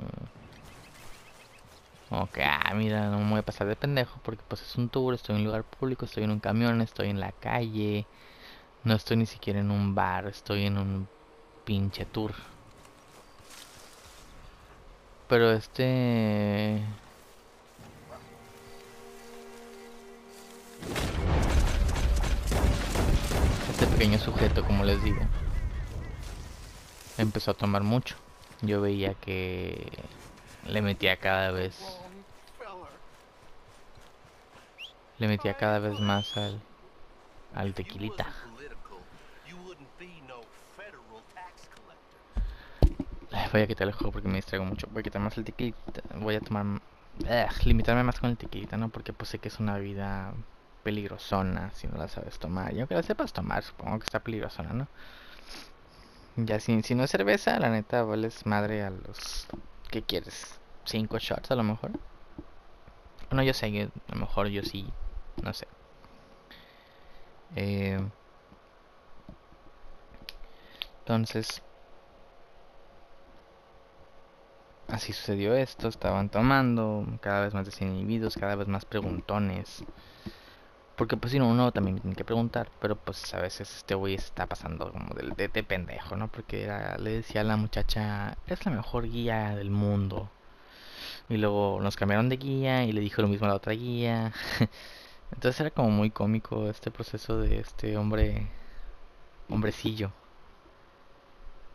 Que, 2.33 2.45
ah, 2.45 2.73
mira, 2.75 3.09
no 3.09 3.19
me 3.21 3.31
voy 3.31 3.38
a 3.38 3.42
pasar 3.42 3.66
de 3.66 3.75
pendejo 3.75 4.21
porque 4.23 4.42
pues 4.47 4.61
es 4.61 4.76
un 4.76 4.90
tour, 4.90 5.14
estoy 5.14 5.35
en 5.35 5.40
un 5.40 5.47
lugar 5.47 5.64
público, 5.64 6.04
estoy 6.04 6.25
en 6.25 6.31
un 6.31 6.40
camión, 6.40 6.83
estoy 6.83 7.09
en 7.09 7.21
la 7.21 7.33
calle. 7.33 8.07
No 8.85 8.95
estoy 8.95 9.16
ni 9.16 9.26
siquiera 9.26 9.61
en 9.61 9.71
un 9.71 9.95
bar, 9.95 10.26
estoy 10.26 10.66
en 10.66 10.76
un 10.76 11.09
pinche 11.64 12.04
tour. 12.04 12.35
Pero 15.28 15.52
este... 15.52 16.83
pequeño 24.03 24.19
sujeto, 24.19 24.65
como 24.65 24.83
les 24.83 25.01
digo, 25.05 25.21
empezó 27.19 27.53
a 27.53 27.55
tomar 27.55 27.85
mucho. 27.85 28.17
Yo 28.61 28.81
veía 28.81 29.15
que 29.15 29.93
le 30.67 30.83
metía 30.83 31.19
cada 31.19 31.53
vez... 31.53 31.79
Le 35.19 35.29
metía 35.29 35.55
cada 35.55 35.79
vez 35.79 36.01
más 36.01 36.37
al, 36.37 36.61
al 37.55 37.75
tequilita. 37.75 38.27
Voy 43.53 43.61
a 43.61 43.67
quitar 43.69 43.87
el 43.87 43.95
juego 43.95 44.11
porque 44.11 44.27
me 44.27 44.35
distraigo 44.35 44.65
mucho. 44.65 44.89
Voy 44.91 45.03
a 45.03 45.05
quitar 45.05 45.23
más 45.23 45.38
el 45.38 45.45
tequilita. 45.45 46.03
Voy 46.17 46.35
a 46.35 46.41
tomar... 46.41 46.81
limitarme 47.65 48.03
más 48.03 48.19
con 48.19 48.31
el 48.31 48.37
tequilita, 48.37 48.77
¿no? 48.77 48.88
Porque 48.88 49.12
pues 49.12 49.31
sé 49.31 49.38
que 49.38 49.47
es 49.47 49.61
una 49.61 49.79
vida 49.79 50.35
peligrosona 50.83 51.71
si 51.73 51.87
no 51.87 51.99
la 51.99 52.09
sabes 52.09 52.38
tomar. 52.38 52.75
Y 52.75 52.81
aunque 52.81 52.95
la 52.95 53.03
sepas 53.03 53.33
tomar, 53.33 53.62
supongo 53.62 53.99
que 53.99 54.05
está 54.05 54.21
peligrosona, 54.21 54.73
¿no? 54.73 54.88
Ya 56.37 56.61
si, 56.61 56.83
si 56.83 56.95
no 56.95 57.05
es 57.05 57.11
cerveza, 57.11 57.59
la 57.59 57.71
neta 57.71 58.03
vales 58.05 58.47
madre 58.47 58.83
a 58.83 58.90
los... 58.90 59.47
¿Qué 59.90 60.03
quieres? 60.03 60.59
¿Cinco 60.85 61.18
shots 61.18 61.51
a 61.51 61.57
lo 61.57 61.62
mejor? 61.62 61.92
Bueno, 63.29 63.42
yo 63.42 63.55
sé 63.55 63.90
a 64.09 64.14
lo 64.14 64.21
mejor 64.21 64.49
yo 64.49 64.62
sí, 64.62 64.87
no 65.42 65.53
sé. 65.53 65.66
Eh, 67.55 68.01
entonces, 71.01 71.62
así 74.88 75.12
sucedió 75.12 75.55
esto, 75.55 75.88
estaban 75.88 76.29
tomando 76.29 77.07
cada 77.21 77.42
vez 77.42 77.55
más 77.55 77.66
desinhibidos, 77.66 78.37
cada 78.37 78.55
vez 78.55 78.68
más 78.68 78.85
preguntones. 78.85 79.85
Porque 81.03 81.17
pues 81.17 81.33
si 81.33 81.41
no, 81.41 81.49
uno 81.49 81.73
también 81.73 81.99
tiene 81.99 82.15
que 82.15 82.25
preguntar, 82.25 82.71
pero 82.81 82.95
pues 82.95 83.35
a 83.35 83.41
veces 83.41 83.79
este 83.79 83.97
güey 83.97 84.15
está 84.15 84.47
pasando 84.47 84.93
como 84.93 85.12
de, 85.17 85.49
de, 85.49 85.62
pendejo, 85.65 86.15
¿no? 86.15 86.29
Porque 86.29 86.62
era, 86.62 86.97
le 86.97 87.11
decía 87.11 87.41
a 87.41 87.45
la 87.45 87.57
muchacha, 87.57 88.38
es 88.47 88.65
la 88.65 88.71
mejor 88.71 89.11
guía 89.11 89.57
del 89.57 89.73
mundo. 89.73 90.31
Y 91.29 91.38
luego 91.38 91.81
nos 91.83 91.97
cambiaron 91.97 92.29
de 92.29 92.37
guía 92.37 92.85
y 92.85 92.93
le 92.93 93.01
dijo 93.01 93.21
lo 93.21 93.27
mismo 93.27 93.47
a 93.47 93.49
la 93.49 93.57
otra 93.57 93.73
guía. 93.73 94.33
Entonces 95.33 95.61
era 95.61 95.71
como 95.73 95.91
muy 95.91 96.11
cómico 96.11 96.71
este 96.71 96.93
proceso 96.93 97.37
de 97.41 97.59
este 97.59 97.97
hombre, 97.97 98.47
hombrecillo. 99.49 100.12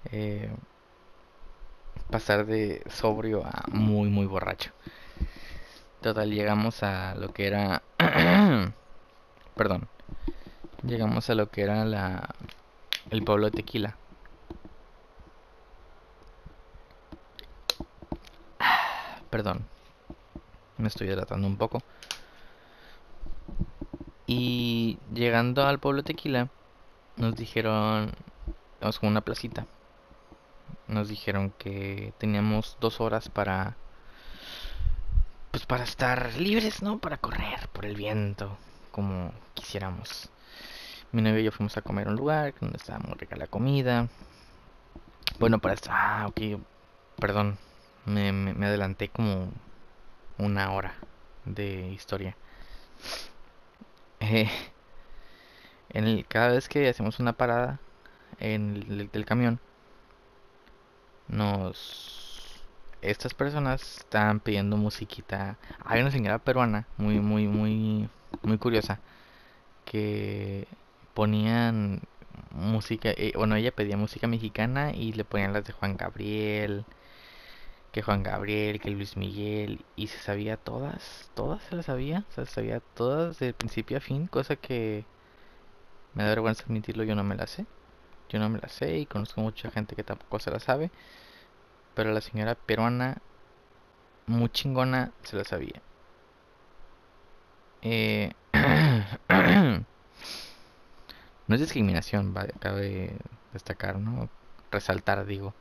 Eh, 0.10 0.50
pasar 2.10 2.46
de 2.46 2.82
sobrio 2.90 3.44
a 3.46 3.66
muy 3.74 4.10
muy 4.10 4.26
borracho. 4.26 4.72
Total, 6.02 6.32
llegamos 6.32 6.82
a 6.82 7.14
lo 7.16 7.34
que 7.34 7.48
era... 7.48 7.84
Perdón. 9.58 9.88
Llegamos 10.84 11.30
a 11.30 11.36
lo 11.36 11.50
que 11.50 11.64
era 11.64 11.84
la... 11.86 12.30
El 13.10 13.24
pueblo 13.24 13.46
de 13.50 13.52
Tequila. 13.52 13.98
Perdón. 19.30 19.66
Me 20.78 20.88
estoy 20.88 21.08
hidratando 21.08 21.48
un 21.48 21.58
poco. 21.58 21.82
Y 24.28 25.00
llegando 25.14 25.66
al 25.66 25.80
pueblo 25.80 26.02
de 26.04 26.08
Tequila, 26.08 26.50
nos 27.16 27.36
dijeron... 27.36 28.12
Vamos 28.80 29.00
con 29.00 29.10
una 29.10 29.22
placita 29.22 29.66
nos 30.88 31.10
dijeron 31.10 31.52
que 31.58 32.14
teníamos 32.18 32.78
dos 32.80 33.02
horas 33.02 33.30
para 33.30 33.76
pues 35.52 35.66
para 35.66 35.84
estar 35.84 36.36
libres 36.38 36.82
no 36.82 37.00
para 37.00 37.18
correr 37.18 37.68
por 37.74 37.86
el 37.86 37.96
viento 37.96 38.58
como 38.98 39.32
quisiéramos 39.54 40.32
mi 41.12 41.22
novio 41.22 41.38
y 41.40 41.44
yo 41.44 41.52
fuimos 41.52 41.78
a 41.78 41.84
comer 41.84 42.08
un 42.08 42.16
lugar 42.16 42.56
donde 42.60 42.78
estaba 42.78 42.98
muy 42.98 43.14
rica 43.14 43.36
la 43.36 43.46
comida 43.46 44.08
bueno 45.38 45.60
para 45.60 45.76
esto 45.76 45.92
ah 45.94 46.26
ok 46.28 46.60
perdón 47.20 47.60
me, 48.06 48.30
adelanté 48.66 49.10
como 49.10 49.52
una 50.40 50.72
hora 50.72 50.96
de 51.46 51.92
historia 51.92 52.36
eh, 54.20 54.50
en 55.90 56.24
cada 56.24 56.48
vez 56.54 56.68
que 56.68 56.90
hacemos 56.90 57.20
una 57.20 57.34
parada 57.34 57.80
en 58.40 58.78
el, 58.90 59.10
el 59.14 59.26
camión 59.26 59.60
nos 61.28 62.64
estas 63.04 63.36
personas 63.36 64.00
estaban 64.00 64.40
pidiendo 64.40 64.76
musiquita. 64.76 65.58
Hay 65.86 66.02
una 66.02 66.10
señora 66.10 66.40
peruana 66.40 66.88
muy 66.98 67.20
muy 67.20 67.48
muy 67.48 68.10
muy 68.44 68.58
curiosa 68.58 69.00
que 69.86 70.68
ponían 71.14 72.02
música, 72.52 73.10
eh, 73.12 73.34
bueno, 73.36 73.56
ella 73.56 73.72
pedía 73.72 73.98
música 73.98 74.28
mexicana 74.28 74.94
y 74.94 75.14
le 75.14 75.26
ponían 75.26 75.54
las 75.54 75.66
de 75.66 75.74
Juan 75.74 75.98
Gabriel, 75.98 76.86
que 77.92 78.02
Juan 78.02 78.24
Gabriel, 78.24 78.80
que 78.80 78.90
Luis 78.92 79.18
Miguel 79.18 79.84
y 79.96 80.08
se 80.08 80.20
sabía 80.20 80.58
todas, 80.58 81.32
todas 81.36 81.64
se 81.64 81.76
las 81.76 81.86
sabía, 81.86 82.26
se 82.30 82.46
sabía 82.46 82.82
todas 82.96 83.40
de 83.40 83.54
principio 83.54 83.98
a 83.98 84.02
fin, 84.02 84.28
cosa 84.28 84.56
que 84.56 85.06
me 86.14 86.24
da 86.24 86.30
vergüenza 86.30 86.64
admitirlo, 86.64 87.04
yo 87.04 87.16
no 87.16 87.24
me 87.24 87.36
la 87.36 87.48
sé. 87.48 87.66
Yo 88.30 88.40
no 88.40 88.50
me 88.50 88.60
la 88.60 88.70
sé 88.70 88.98
y 88.98 89.06
conozco 89.06 89.42
mucha 89.42 89.72
gente 89.72 89.96
que 89.96 90.04
tampoco 90.04 90.40
se 90.40 90.52
la 90.52 90.60
sabe. 90.60 90.92
Pero 91.96 92.14
la 92.14 92.22
señora 92.22 92.56
peruana, 92.56 93.18
muy 94.28 94.50
chingona, 94.50 95.12
se 95.24 95.36
la 95.38 95.44
sabía. 95.44 95.82
Eh, 97.82 98.32
no 101.48 101.56
es 101.56 101.62
discriminación, 101.62 102.34
cabe 102.60 103.18
destacar, 103.54 104.00
¿no? 104.00 104.30
Resaltar, 104.72 105.26
digo, 105.26 105.54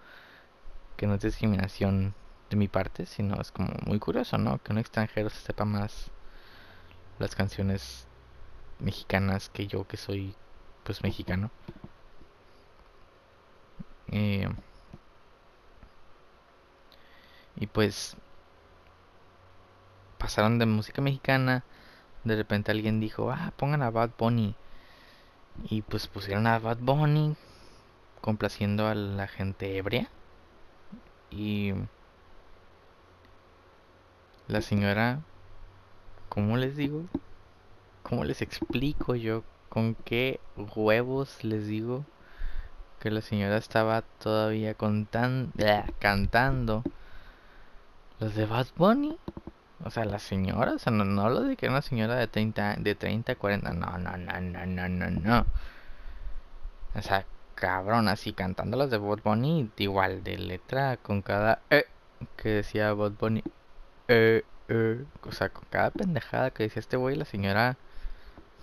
que 0.97 1.07
no 1.07 1.15
es 1.15 1.23
discriminación 1.23 2.15
de 2.51 2.57
mi 2.57 2.69
parte, 2.69 3.07
sino 3.07 3.41
es 3.41 3.53
como 3.53 3.73
muy 3.87 3.99
curioso, 3.99 4.39
¿no? 4.39 4.63
Que 4.63 4.73
un 4.73 4.79
extranjero 4.79 5.31
se 5.31 5.41
sepa 5.41 5.65
más 5.65 6.11
las 7.19 7.35
canciones 7.35 8.07
mexicanas 8.79 9.49
que 9.49 9.67
yo, 9.67 9.87
que 9.87 9.97
soy, 9.97 10.35
pues, 10.85 11.03
mexicano. 11.03 11.51
Eh, 14.13 14.49
y 17.57 17.67
pues 17.67 18.17
pasaron 20.19 20.59
de 20.59 20.67
música 20.67 21.03
mexicana, 21.03 21.65
de 22.27 22.37
repente 22.37 22.73
alguien 22.73 23.01
dijo, 23.01 23.31
ah, 23.31 23.53
pongan 23.57 23.83
a 23.83 23.91
Bad 23.91 24.11
Bunny. 24.19 24.55
Y 25.71 25.83
pues 25.83 26.09
pusieron 26.09 26.47
a 26.47 26.59
Bad 26.59 26.79
Bunny 26.79 27.37
complaciendo 28.21 28.89
a 28.89 28.95
la 28.95 29.29
gente 29.29 29.77
ebria. 29.77 30.09
Y 31.31 31.73
la 34.49 34.61
señora, 34.61 35.21
¿cómo 36.29 36.57
les 36.57 36.77
digo? 36.77 37.05
¿Cómo 38.03 38.25
les 38.25 38.43
explico 38.43 39.15
yo? 39.15 39.45
¿Con 39.69 39.95
qué 39.95 40.41
huevos 40.57 41.45
les 41.45 41.67
digo 41.67 42.05
que 43.01 43.11
la 43.11 43.21
señora 43.21 43.57
estaba 43.57 44.03
todavía 44.03 44.75
cantando 44.75 46.83
los 48.19 48.35
de 48.35 48.47
Bad 48.47 48.69
Bunny? 48.77 49.19
O 49.87 49.91
sea, 49.91 50.05
la 50.05 50.19
señora, 50.19 50.73
o 50.75 50.79
sea, 50.79 50.93
no, 50.93 51.05
no 51.05 51.23
hablo 51.23 51.43
de 51.43 51.57
que 51.57 51.69
una 51.69 51.83
señora 51.83 52.17
de 52.17 52.27
30, 52.27 52.77
de 52.79 52.95
30, 52.95 53.37
40, 53.37 53.73
no, 53.73 53.99
no, 53.99 54.17
no, 54.17 54.41
no, 54.41 54.67
no, 54.67 54.89
no, 54.89 55.11
no. 55.11 55.47
O 56.95 57.03
sea, 57.03 57.27
cabrón, 57.55 58.09
así 58.09 58.33
cantando 58.33 58.77
las 58.77 58.91
de 58.91 58.99
Bad 58.99 59.21
Bunny, 59.25 59.71
igual 59.77 60.25
de 60.25 60.39
letra 60.39 60.97
con 60.99 61.23
cada 61.23 61.61
eh 61.71 61.87
que 62.37 62.49
decía 62.49 62.93
Bad 62.95 63.13
Bunny, 63.13 63.43
eh, 64.09 64.43
eh, 64.69 65.05
o 65.23 65.33
sea, 65.33 65.51
con 65.51 65.65
cada 65.71 65.91
pendejada 65.91 66.51
que 66.51 66.65
decía 66.65 66.81
este 66.81 66.97
güey, 66.97 67.17
la 67.17 67.25
señora 67.25 67.77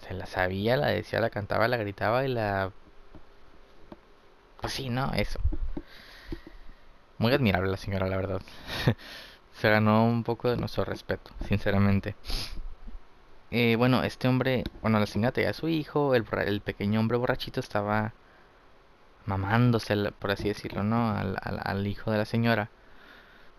se 0.07 0.13
la 0.13 0.25
sabía, 0.25 0.77
la 0.77 0.87
decía, 0.87 1.19
la 1.21 1.29
cantaba, 1.29 1.67
la 1.67 1.77
gritaba 1.77 2.25
y 2.25 2.29
la. 2.29 2.71
Pues 4.61 4.73
sí, 4.73 4.89
¿no? 4.89 5.11
Eso. 5.13 5.39
Muy 7.17 7.33
admirable 7.33 7.69
la 7.69 7.77
señora, 7.77 8.07
la 8.07 8.17
verdad. 8.17 8.41
se 9.63 9.69
ganó 9.69 10.03
un 10.05 10.25
poco 10.25 10.49
de 10.49 10.57
nuestro 10.57 10.83
respeto, 10.83 11.31
sinceramente. 11.47 12.17
Eh, 13.49 13.77
bueno, 13.77 14.03
este 14.03 14.27
hombre, 14.27 14.65
bueno, 14.81 14.99
la 14.99 15.05
señora 15.05 15.31
tenía 15.31 15.51
a 15.51 15.53
su 15.53 15.69
hijo, 15.69 16.15
el, 16.15 16.25
el 16.45 16.59
pequeño 16.59 16.99
hombre 16.99 17.17
borrachito 17.17 17.61
estaba 17.61 18.11
mamándose, 19.25 20.11
por 20.19 20.31
así 20.31 20.49
decirlo, 20.49 20.83
¿no? 20.83 21.15
Al, 21.15 21.87
hijo 21.87 22.11
de 22.11 22.17
la 22.17 22.25
señora, 22.25 22.71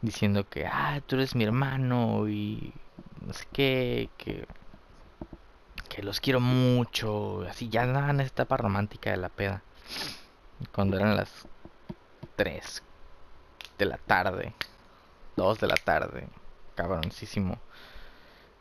diciendo 0.02 0.46
que, 0.46 0.66
ah, 0.66 1.00
tú 1.06 1.16
eres 1.16 1.34
mi 1.34 1.44
hermano 1.44 2.28
y 2.28 2.74
no 3.26 3.32
sé 3.32 3.46
qué, 3.50 4.10
que, 4.18 4.46
que 5.88 6.02
los 6.02 6.20
quiero 6.20 6.38
mucho, 6.38 7.46
así 7.48 7.70
ya 7.70 7.86
nada 7.86 8.10
en 8.10 8.20
esta 8.20 8.42
etapa 8.42 8.58
romántica 8.58 9.10
de 9.10 9.16
la 9.16 9.30
peda, 9.30 9.62
cuando 10.70 10.98
eran 10.98 11.16
las 11.16 11.48
3 12.36 12.82
de 13.78 13.84
la 13.86 13.96
tarde. 13.96 14.52
2 15.36 15.60
de 15.60 15.66
la 15.66 15.76
tarde. 15.76 16.28
Cabroncísimo. 16.74 17.58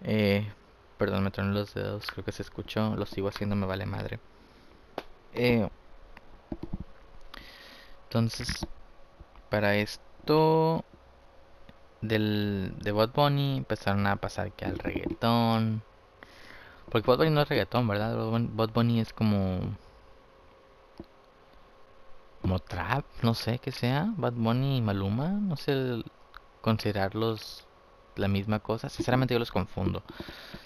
Eh, 0.01 0.51
perdón, 0.97 1.23
me 1.23 1.31
troné 1.31 1.53
los 1.53 1.73
dedos. 1.73 2.07
Creo 2.12 2.25
que 2.25 2.31
se 2.31 2.43
escuchó. 2.43 2.95
Lo 2.95 3.05
sigo 3.05 3.29
haciendo, 3.29 3.55
me 3.55 3.65
vale 3.65 3.86
madre. 3.86 4.19
Eh, 5.33 5.67
entonces, 8.05 8.67
para 9.49 9.75
esto 9.75 10.86
del, 12.01 12.73
de 12.79 12.91
Bot 12.91 13.13
Bunny 13.13 13.57
empezaron 13.57 14.05
a 14.07 14.15
pasar 14.17 14.51
que 14.51 14.65
al 14.65 14.77
reggaetón. 14.79 15.83
Porque 16.89 17.07
Bot 17.07 17.17
Bunny 17.17 17.31
no 17.31 17.41
es 17.41 17.49
reggaetón, 17.49 17.88
¿verdad? 17.88 18.15
Bot 18.15 18.73
Bunny 18.73 18.99
es 18.99 19.13
como 19.13 19.75
como 22.43 22.59
trap, 22.59 23.05
no 23.21 23.33
sé 23.33 23.57
qué 23.59 23.71
sea, 23.71 24.13
Bad 24.17 24.33
Bunny 24.33 24.77
y 24.77 24.81
Maluma, 24.81 25.29
no 25.29 25.55
sé 25.55 26.03
considerarlos 26.63 27.67
la 28.15 28.28
misma 28.28 28.60
cosa. 28.60 28.89
Sinceramente 28.89 29.34
yo 29.34 29.39
los 29.39 29.52
confundo. 29.52 30.02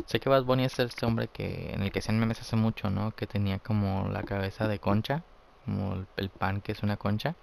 Sé 0.05 0.19
que 0.19 0.29
Bad 0.29 0.43
Bunny 0.43 0.63
es 0.65 0.77
este 0.79 1.05
hombre 1.05 1.27
que 1.27 1.73
en 1.73 1.81
el 1.81 1.91
que 1.91 1.99
hacían 1.99 2.19
memes 2.19 2.39
hace 2.39 2.55
mucho, 2.55 2.89
¿no? 2.89 3.15
Que 3.15 3.25
tenía 3.25 3.60
como 3.60 4.07
la 4.10 4.23
cabeza 4.23 4.67
de 4.67 4.79
concha, 4.79 5.23
como 5.65 6.05
el, 6.15 6.29
pan 6.29 6.62
que 6.62 6.71
es 6.71 6.83
una 6.83 6.97
concha. 6.97 7.36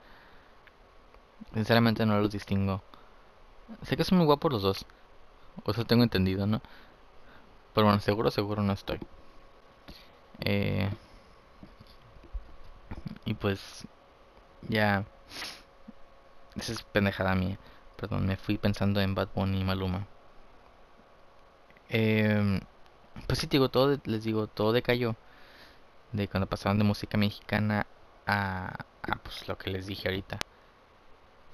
Sinceramente 1.53 2.07
no 2.07 2.21
los 2.21 2.31
distingo. 2.31 2.83
Sé 3.83 3.97
que 3.97 4.05
son 4.05 4.19
muy 4.19 4.27
guapos 4.27 4.53
los 4.53 4.63
dos. 4.63 4.87
O 5.65 5.73
eso 5.73 5.85
tengo 5.85 6.05
entendido, 6.05 6.47
¿no? 6.47 6.63
Pero 7.75 7.87
bueno, 7.87 8.01
seguro, 8.01 8.31
seguro 8.31 8.63
no 8.63 8.73
estoy. 8.73 9.01
Eh, 10.41 10.89
y 13.25 13.35
pues 13.35 13.87
ya... 14.69 15.05
Esa 16.55 16.73
es 16.73 16.83
pendejada 16.83 17.35
mía. 17.35 17.59
Perdón, 18.05 18.27
me 18.27 18.37
fui 18.37 18.59
pensando 18.59 19.01
en 19.01 19.15
Bad 19.15 19.31
Bunny 19.35 19.61
y 19.61 19.65
Maluma. 19.65 20.07
Eh, 21.89 22.61
pues 23.27 23.39
sí, 23.39 23.47
digo, 23.47 23.71
todo, 23.71 23.99
les 24.05 24.25
digo, 24.25 24.47
todo 24.47 24.73
decayó. 24.73 25.17
De 26.13 26.29
cuando 26.29 26.47
pasaron 26.47 26.77
de 26.77 26.85
música 26.85 27.17
mexicana 27.17 27.87
a, 28.27 28.75
a 29.03 29.17
pues 29.23 29.49
lo 29.49 29.57
que 29.57 29.71
les 29.71 29.87
dije 29.87 30.09
ahorita. 30.09 30.39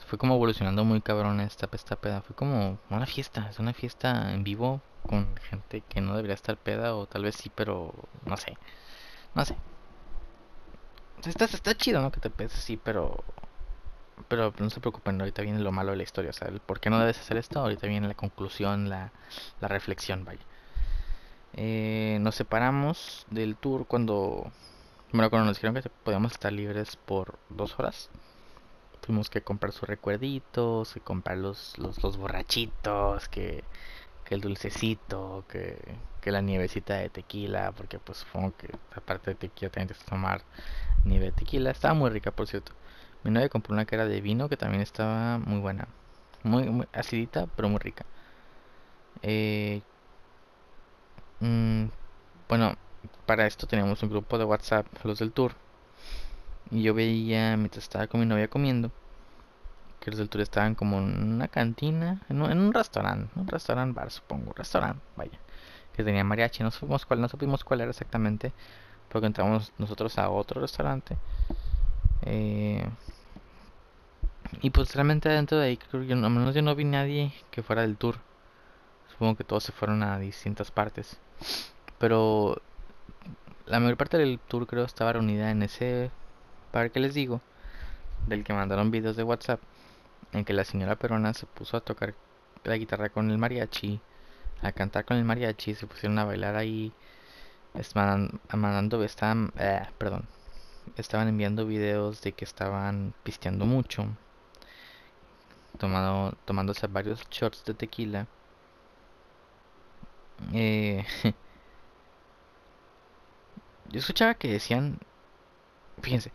Fue 0.08 0.18
como 0.18 0.34
evolucionando 0.34 0.84
muy 0.84 1.00
cabrón 1.00 1.38
esta, 1.38 1.68
esta 1.72 1.94
peda. 1.94 2.20
Fue 2.20 2.34
como 2.34 2.80
una 2.90 3.06
fiesta, 3.06 3.48
es 3.48 3.60
una 3.60 3.72
fiesta 3.72 4.32
en 4.32 4.42
vivo 4.42 4.80
con 5.06 5.36
gente 5.36 5.82
que 5.88 6.00
no 6.00 6.16
debería 6.16 6.34
estar 6.34 6.56
peda 6.56 6.96
o 6.96 7.06
tal 7.06 7.22
vez 7.22 7.36
sí, 7.36 7.48
pero 7.54 7.94
no 8.26 8.36
sé. 8.36 8.58
No 9.36 9.44
sé. 9.44 9.56
Está, 11.24 11.44
está 11.44 11.76
chido, 11.76 12.02
¿no? 12.02 12.10
Que 12.10 12.18
te 12.18 12.28
pedes 12.28 12.54
así, 12.56 12.76
pero 12.76 13.22
pero 14.28 14.52
no 14.58 14.70
se 14.70 14.80
preocupen, 14.80 15.20
ahorita 15.20 15.42
viene 15.42 15.60
lo 15.60 15.72
malo 15.72 15.92
de 15.92 15.98
la 15.98 16.02
historia, 16.02 16.30
o 16.30 16.32
sea, 16.32 16.48
por 16.66 16.80
qué 16.80 16.90
no 16.90 16.98
debes 16.98 17.18
hacer 17.18 17.36
esto, 17.36 17.60
ahorita 17.60 17.86
viene 17.86 18.08
la 18.08 18.14
conclusión, 18.14 18.88
la, 18.88 19.12
la 19.60 19.68
reflexión, 19.68 20.24
vaya. 20.24 20.40
Eh, 21.54 22.18
nos 22.20 22.36
separamos 22.36 23.26
del 23.30 23.56
tour 23.56 23.86
cuando, 23.86 24.52
bueno, 25.12 25.30
cuando 25.30 25.46
nos 25.46 25.56
dijeron 25.56 25.74
que 25.74 25.88
podíamos 25.88 26.32
estar 26.32 26.52
libres 26.52 26.96
por 26.96 27.38
dos 27.48 27.78
horas. 27.78 28.10
Tuvimos 29.00 29.30
que 29.30 29.42
comprar 29.42 29.72
sus 29.72 29.88
recuerditos, 29.88 30.94
que 30.94 31.00
comprar 31.00 31.38
los, 31.38 31.76
los, 31.78 32.02
los 32.02 32.16
borrachitos, 32.18 33.28
que, 33.28 33.64
que 34.24 34.34
el 34.34 34.40
dulcecito, 34.42 35.44
que, 35.48 35.76
que 36.20 36.30
la 36.30 36.42
nievecita 36.42 36.94
de 36.94 37.08
tequila, 37.08 37.72
porque 37.72 37.98
pues 37.98 38.18
supongo 38.18 38.54
que 38.56 38.68
aparte 38.94 39.30
de 39.30 39.36
tequila 39.36 39.70
también 39.70 39.96
te 39.96 40.04
tomar 40.04 40.42
nieve 41.04 41.26
de 41.26 41.32
tequila. 41.32 41.70
Estaba 41.70 41.94
muy 41.94 42.10
rica, 42.10 42.30
por 42.30 42.46
cierto. 42.46 42.72
Mi 43.22 43.30
novia 43.30 43.48
compró 43.48 43.74
una 43.74 43.84
cara 43.84 44.06
de 44.06 44.20
vino 44.20 44.48
que 44.48 44.56
también 44.56 44.82
estaba 44.82 45.38
muy 45.38 45.60
buena. 45.60 45.88
Muy, 46.42 46.86
acidita, 46.92 47.46
pero 47.54 47.68
muy 47.68 47.78
rica. 47.78 48.06
Eh, 49.22 49.82
mm, 51.40 51.84
bueno, 52.48 52.74
para 53.26 53.46
esto 53.46 53.66
teníamos 53.66 54.02
un 54.02 54.10
grupo 54.10 54.38
de 54.38 54.44
WhatsApp, 54.44 54.86
los 55.04 55.18
del 55.18 55.32
tour. 55.32 55.52
Y 56.70 56.82
yo 56.82 56.94
veía, 56.94 57.56
mientras 57.56 57.84
estaba 57.84 58.06
con 58.06 58.20
mi 58.20 58.26
novia 58.26 58.48
comiendo, 58.48 58.90
que 60.00 60.10
los 60.10 60.18
del 60.18 60.28
tour 60.28 60.40
estaban 60.40 60.74
como 60.74 60.98
en 60.98 61.34
una 61.34 61.48
cantina, 61.48 62.22
en 62.28 62.40
un, 62.42 62.72
restaurante, 62.72 63.30
un 63.36 63.46
restaurante 63.48 63.94
bar, 63.94 64.10
supongo, 64.10 64.50
un 64.50 64.56
restaurante, 64.56 65.02
vaya, 65.16 65.38
que 65.94 66.04
tenía 66.04 66.24
mariachi. 66.24 66.62
No 66.62 66.70
supimos 66.70 67.04
cuál, 67.06 67.20
no 67.20 67.28
supimos 67.28 67.64
cuál 67.64 67.82
era 67.82 67.90
exactamente, 67.90 68.52
porque 69.10 69.26
entramos 69.26 69.72
nosotros 69.78 70.18
a 70.18 70.30
otro 70.30 70.60
restaurante. 70.60 71.16
Eh, 72.22 72.88
y 74.62 74.70
pues 74.70 74.94
realmente 74.94 75.28
dentro 75.28 75.58
de 75.58 75.68
ahí 75.68 75.76
creo 75.76 76.06
que 76.06 76.12
al 76.12 76.18
menos 76.18 76.54
yo 76.54 76.62
no 76.62 76.74
vi 76.74 76.84
nadie 76.84 77.32
que 77.50 77.62
fuera 77.62 77.82
del 77.82 77.96
tour. 77.96 78.16
Supongo 79.10 79.36
que 79.36 79.44
todos 79.44 79.64
se 79.64 79.72
fueron 79.72 80.02
a 80.02 80.18
distintas 80.18 80.70
partes. 80.70 81.18
Pero 81.98 82.60
la 83.66 83.80
mayor 83.80 83.96
parte 83.96 84.18
del 84.18 84.38
tour 84.38 84.66
creo 84.66 84.84
estaba 84.84 85.12
reunida 85.12 85.50
en 85.50 85.62
ese 85.62 86.10
par 86.72 86.90
que 86.90 87.00
les 87.00 87.14
digo. 87.14 87.40
Del 88.26 88.44
que 88.44 88.52
mandaron 88.52 88.90
videos 88.90 89.16
de 89.16 89.22
WhatsApp. 89.22 89.60
En 90.32 90.44
que 90.44 90.52
la 90.52 90.64
señora 90.64 90.96
peruana 90.96 91.34
se 91.34 91.46
puso 91.46 91.76
a 91.76 91.80
tocar 91.80 92.14
la 92.64 92.76
guitarra 92.76 93.08
con 93.10 93.30
el 93.30 93.38
mariachi. 93.38 94.00
A 94.62 94.72
cantar 94.72 95.04
con 95.04 95.16
el 95.16 95.24
mariachi. 95.24 95.74
Se 95.74 95.86
pusieron 95.86 96.18
a 96.18 96.24
bailar 96.24 96.56
ahí. 96.56 96.92
Mandando... 98.52 99.02
Estaban... 99.04 99.52
Eh, 99.58 99.86
perdón. 99.98 100.26
Estaban 100.96 101.28
enviando 101.28 101.66
videos 101.66 102.20
de 102.22 102.32
que 102.32 102.44
estaban 102.44 103.14
pisteando 103.22 103.64
mucho 103.66 104.08
tomando, 105.80 106.36
tomándose 106.44 106.86
varios 106.86 107.28
shots 107.30 107.64
de 107.64 107.74
tequila. 107.74 108.26
Eh, 110.52 111.04
yo 113.90 113.98
escuchaba 113.98 114.34
que 114.34 114.52
decían, 114.52 114.98
fíjense, 116.02 116.32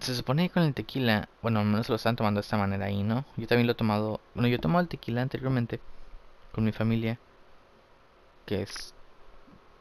se 0.00 0.14
supone 0.14 0.48
que 0.48 0.54
con 0.54 0.64
el 0.64 0.74
tequila, 0.74 1.28
bueno, 1.42 1.60
al 1.60 1.66
menos 1.66 1.88
lo 1.88 1.96
están 1.96 2.16
tomando 2.16 2.40
de 2.40 2.42
esta 2.42 2.58
manera 2.58 2.86
ahí, 2.86 3.02
¿no? 3.02 3.24
Yo 3.36 3.46
también 3.46 3.66
lo 3.66 3.72
he 3.72 3.76
tomado, 3.76 4.20
bueno, 4.34 4.48
yo 4.48 4.56
he 4.56 4.58
tomado 4.58 4.82
el 4.82 4.88
tequila 4.88 5.22
anteriormente 5.22 5.80
con 6.52 6.64
mi 6.64 6.72
familia, 6.72 7.18
que 8.44 8.62
es 8.62 8.94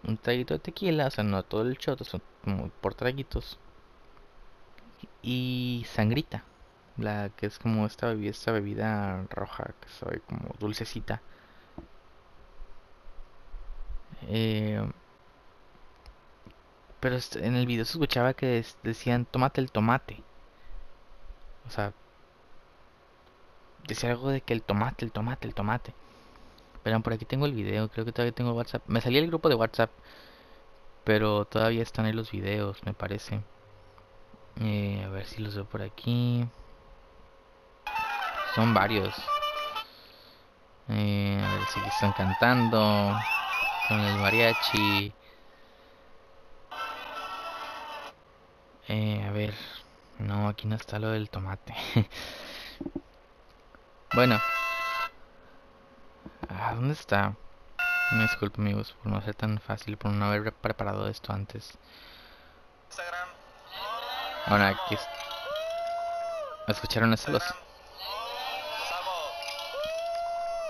un 0.08 0.18
traguito 0.18 0.54
de 0.54 0.60
tequila, 0.60 1.08
o 1.08 1.12
sea, 1.12 1.24
no 1.24 1.44
todo 1.44 1.62
el 1.63 1.78
shot, 1.78 2.04
son 2.04 2.22
como 2.44 2.70
por 2.82 2.96
traguitos. 2.96 3.60
Y 5.22 5.86
sangrita 5.89 6.44
la 6.98 7.30
que 7.30 7.48
es 7.48 7.60
como 7.60 7.86
esta 7.86 8.08
bebida, 8.08 8.32
esta 8.32 8.52
bebida 8.52 9.26
roja 9.30 9.74
que 9.82 9.89
soy 9.89 10.20
como 10.28 10.54
dulcecita. 10.60 11.22
Eh, 14.28 14.82
pero 17.00 17.18
en 17.36 17.56
el 17.56 17.68
video 17.68 17.86
se 17.86 17.94
escuchaba 17.94 18.34
que 18.34 18.65
decían 18.84 19.26
tomate 19.26 19.62
el 19.62 19.72
tomate. 19.72 20.24
O 21.68 21.70
sea, 21.70 21.94
decía 23.88 24.12
algo 24.12 24.30
de 24.30 24.41
que 24.41 24.54
el 24.54 24.63
tomate, 24.63 25.06
el 25.06 25.12
tomate, 25.12 25.48
el 25.48 25.54
tomate. 25.54 25.94
Pero 26.86 27.00
por 27.00 27.13
aquí 27.13 27.26
tengo 27.26 27.48
el 27.48 27.54
video, 27.54 27.89
creo 27.89 28.06
que 28.06 28.12
todavía 28.12 28.32
tengo 28.32 28.54
WhatsApp. 28.54 28.84
Me 28.86 29.02
salí 29.02 29.17
el 29.17 29.26
grupo 29.26 29.50
de 29.50 29.56
WhatsApp, 29.56 29.89
pero 31.04 31.45
todavía 31.45 31.82
están 31.82 32.06
ahí 32.06 32.13
los 32.13 32.30
videos, 32.30 32.84
me 32.86 32.93
parece. 32.93 33.41
Eh, 34.62 35.04
a 35.04 35.10
ver 35.10 35.26
si 35.26 35.41
los 35.41 35.56
veo 35.56 35.65
por 35.65 35.82
aquí. 35.82 36.48
Son 38.54 38.76
varios. 38.76 39.15
Eh, 40.89 41.43
a 41.43 41.54
ver 41.56 41.65
si 41.74 41.80
están 41.80 42.13
cantando 42.13 43.17
con 43.88 44.00
el 44.00 44.19
mariachi. 44.19 45.12
Eh, 48.89 49.26
a 49.28 49.32
ver. 49.32 49.56
No, 50.19 50.50
aquí 50.50 50.67
no 50.67 50.76
está 50.76 51.00
lo 51.00 51.10
del 51.10 51.32
tomate. 51.32 51.74
bueno. 54.13 54.39
Ah, 56.49 56.73
¿dónde 56.75 56.93
está? 56.93 57.36
Me 58.12 58.21
disculpo 58.23 58.62
amigos 58.62 58.95
por 59.01 59.12
no 59.12 59.21
ser 59.21 59.36
tan 59.36 59.60
fácil, 59.60 59.97
por 59.97 60.12
no 60.12 60.25
haber 60.25 60.53
preparado 60.53 61.08
esto 61.08 61.34
antes. 61.34 61.77
Ahora 64.45 64.69
aquí... 64.69 64.97
¿Escucharon 66.67 67.13
eso? 67.13 67.31
Los... 67.31 67.43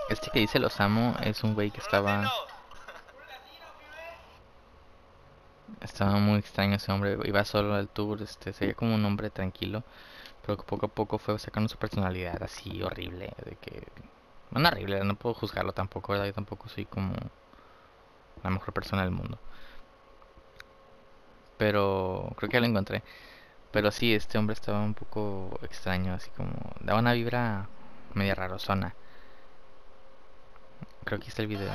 Este 0.08 0.30
que 0.30 0.38
dice 0.38 0.58
los 0.58 0.80
amo 0.80 1.14
es 1.22 1.42
un 1.42 1.54
güey 1.54 1.70
que 1.70 1.80
estaba... 1.80 2.32
Estaba 5.80 6.12
muy 6.12 6.38
extraño 6.38 6.76
ese 6.76 6.90
hombre, 6.90 7.18
iba 7.24 7.44
solo 7.44 7.74
al 7.74 7.88
tour, 7.88 8.22
este, 8.22 8.52
se 8.52 8.74
como 8.74 8.94
un 8.94 9.04
hombre 9.04 9.30
tranquilo, 9.30 9.84
pero 10.42 10.56
que 10.56 10.62
poco 10.62 10.86
a 10.86 10.88
poco 10.88 11.18
fue 11.18 11.38
sacando 11.38 11.68
su 11.68 11.76
personalidad 11.76 12.42
así 12.42 12.82
horrible, 12.82 13.32
de 13.44 13.56
que... 13.56 13.86
No 14.50 14.68
horrible, 14.68 15.04
no 15.04 15.16
puedo 15.16 15.34
juzgarlo 15.34 15.72
tampoco, 15.72 16.12
¿verdad? 16.12 16.26
Yo 16.26 16.32
tampoco 16.32 16.68
soy 16.68 16.86
como 16.86 17.14
la 18.42 18.50
mejor 18.50 18.72
persona 18.72 19.02
del 19.02 19.10
mundo. 19.10 19.38
Pero 21.58 22.32
creo 22.36 22.48
que 22.48 22.54
ya 22.54 22.60
lo 22.60 22.66
encontré. 22.66 23.02
Pero 23.72 23.90
sí, 23.90 24.14
este 24.14 24.38
hombre 24.38 24.54
estaba 24.54 24.80
un 24.80 24.94
poco 24.94 25.58
extraño, 25.62 26.14
así 26.14 26.30
como... 26.30 26.54
Daba 26.80 27.00
una 27.00 27.12
vibra 27.12 27.68
media 28.14 28.34
rarosona. 28.34 28.94
Creo 31.04 31.20
que 31.20 31.28
está 31.28 31.42
el 31.42 31.48
video. 31.48 31.72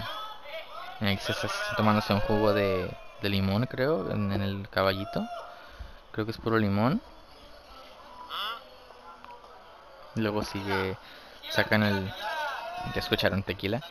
Aquí 0.99 1.17
se 1.17 1.31
está 1.31 1.47
tomándose 1.77 2.13
un 2.13 2.19
jugo 2.21 2.53
de, 2.53 2.95
de 3.21 3.29
limón, 3.29 3.65
creo, 3.65 4.12
en, 4.12 4.31
el 4.31 4.67
caballito. 4.69 5.25
Creo 6.12 6.25
que 6.25 6.31
es 6.31 6.38
puro 6.38 6.57
limón. 6.57 7.01
Luego 10.15 10.43
sigue... 10.43 10.97
Sacan 11.49 11.84
el... 11.84 12.13
Ya 12.94 13.00
escucharon 13.00 13.44
tequila. 13.44 13.82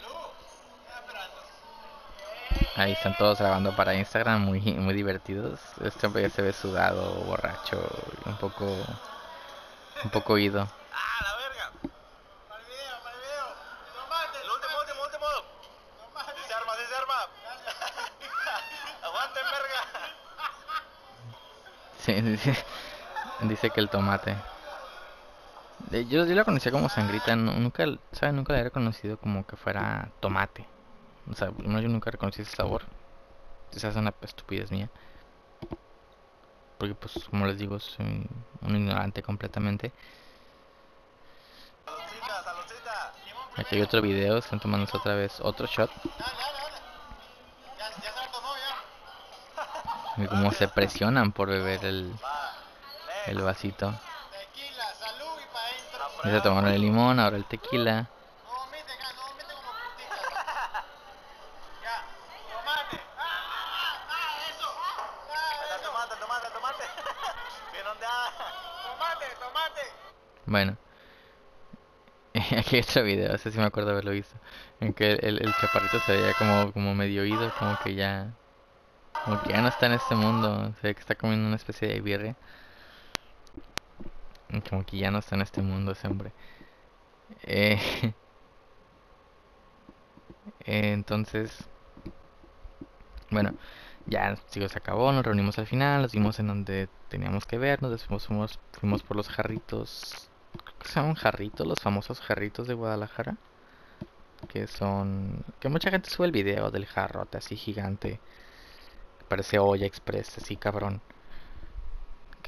Ahí 2.76 2.92
están 2.92 3.16
todos 3.16 3.38
grabando 3.38 3.74
para 3.76 3.94
Instagram, 3.94 4.40
muy, 4.42 4.61
divertidos. 4.61 5.61
Este 5.85 6.07
hombre 6.07 6.22
ya 6.22 6.31
se 6.31 6.42
ve 6.42 6.53
sudado, 6.53 7.12
borracho, 7.24 7.79
un 8.26 8.37
poco, 8.37 8.64
un 10.05 10.11
poco 10.11 10.33
oído. 10.35 10.68
¡Ah, 10.92 11.24
la 11.24 11.37
verga! 11.37 11.72
Para 12.48 12.61
el 12.61 12.66
video, 12.66 13.00
para 13.03 13.14
el 13.14 13.20
video. 13.20 13.46
El 14.42 14.50
último, 14.50 14.79
último, 14.81 15.03
último. 15.05 15.26
Se 16.46 16.55
arma, 16.55 16.72
se 16.74 16.94
arma. 16.96 17.29
Aguante, 19.03 19.40
verga. 19.42 19.81
Sí, 21.98 22.53
Dice 23.42 23.70
que 23.70 23.81
el 23.81 23.88
tomate. 23.88 24.37
Yo, 25.90 26.24
yo 26.24 26.34
la 26.34 26.44
conocía 26.44 26.70
como 26.70 26.88
sangrita, 26.88 27.34
nunca, 27.34 27.84
¿sabes? 28.12 28.34
Nunca 28.34 28.52
la 28.52 28.60
había 28.60 28.70
conocido 28.70 29.18
como 29.18 29.46
que 29.46 29.56
fuera 29.56 30.10
tomate. 30.20 30.66
O 31.30 31.34
sea, 31.34 31.52
yo 31.58 31.88
nunca 31.88 32.10
reconocí 32.10 32.42
ese 32.42 32.56
sabor. 32.56 32.82
Esa 33.72 33.88
es 33.88 33.96
una 33.96 34.14
estupidez 34.22 34.70
mía. 34.70 34.90
Porque 36.78 36.94
pues, 36.94 37.24
como 37.28 37.46
les 37.46 37.58
digo, 37.58 37.78
soy 37.78 38.26
un 38.62 38.76
ignorante 38.76 39.22
completamente. 39.22 39.92
Aquí 43.56 43.76
hay 43.76 43.82
otro 43.82 44.00
video, 44.00 44.38
están 44.38 44.60
tomando 44.60 44.88
otra 44.92 45.14
vez 45.14 45.40
otro 45.40 45.66
shot. 45.66 45.90
Y 50.16 50.26
como 50.26 50.52
se 50.52 50.68
presionan 50.68 51.32
por 51.32 51.48
beber 51.48 51.84
el, 51.84 52.14
el 53.26 53.42
vasito. 53.42 53.92
Ya 56.24 56.42
tomaron 56.42 56.70
el 56.70 56.80
limón, 56.80 57.18
ahora 57.18 57.37
el 57.37 57.44
tequila. 57.44 58.09
Bueno. 70.50 70.76
Aquí 72.59 72.76
hay 72.76 72.83
otro 72.83 73.04
video, 73.04 73.35
ese 73.35 73.52
sí 73.52 73.59
me 73.59 73.64
acuerdo 73.64 73.90
haberlo 73.92 74.11
visto. 74.11 74.35
En 74.80 74.92
que 74.92 75.12
el, 75.12 75.40
el, 75.40 75.54
chaparrito 75.61 76.00
se 76.00 76.12
veía 76.12 76.35
como, 76.35 76.72
como 76.72 76.94
medio 76.94 77.22
oído, 77.22 77.52
como 77.59 77.78
que 77.78 77.94
ya... 77.94 78.35
Como 79.24 79.40
que 79.42 79.50
ya 79.50 79.61
no 79.62 79.68
está 79.68 79.87
en 79.87 79.92
este 79.92 80.14
mundo. 80.16 80.72
Se 80.80 80.88
ve 80.88 80.94
que 80.94 81.00
está 81.00 81.14
comiendo 81.14 81.46
una 81.46 81.56
especie 81.56 81.88
de 81.88 82.00
birria. 82.00 82.37
Como 84.68 84.84
que 84.84 84.98
ya 84.98 85.10
no 85.10 85.18
está 85.18 85.36
en 85.36 85.42
este 85.42 85.62
mundo 85.62 85.92
ese 85.92 86.08
hombre. 86.08 86.32
Eh, 87.42 87.78
entonces... 90.64 91.68
Bueno, 93.30 93.54
ya 94.06 94.36
sigo 94.46 94.68
se 94.68 94.78
acabó, 94.78 95.12
nos 95.12 95.24
reunimos 95.24 95.58
al 95.58 95.66
final, 95.66 96.02
nos 96.02 96.12
vimos 96.12 96.40
en 96.40 96.48
donde 96.48 96.88
teníamos 97.08 97.46
que 97.46 97.58
vernos, 97.58 97.92
después 97.92 98.26
fuimos, 98.26 98.58
fuimos 98.72 99.04
por 99.04 99.16
los 99.16 99.28
jarritos 99.28 100.30
que 100.80 100.88
se 100.88 100.94
llaman 101.00 101.14
jarritos, 101.14 101.66
los 101.66 101.80
famosos 101.80 102.20
jarritos 102.20 102.66
de 102.66 102.74
Guadalajara. 102.74 103.36
Que 104.48 104.66
son... 104.66 105.44
Que 105.60 105.68
mucha 105.68 105.90
gente 105.90 106.10
sube 106.10 106.26
el 106.26 106.32
video 106.32 106.70
del 106.70 106.86
jarrote 106.86 107.38
así 107.38 107.56
gigante. 107.56 108.20
Parece 109.28 109.58
olla 109.58 109.86
express, 109.86 110.38
así 110.38 110.56
cabrón. 110.56 111.02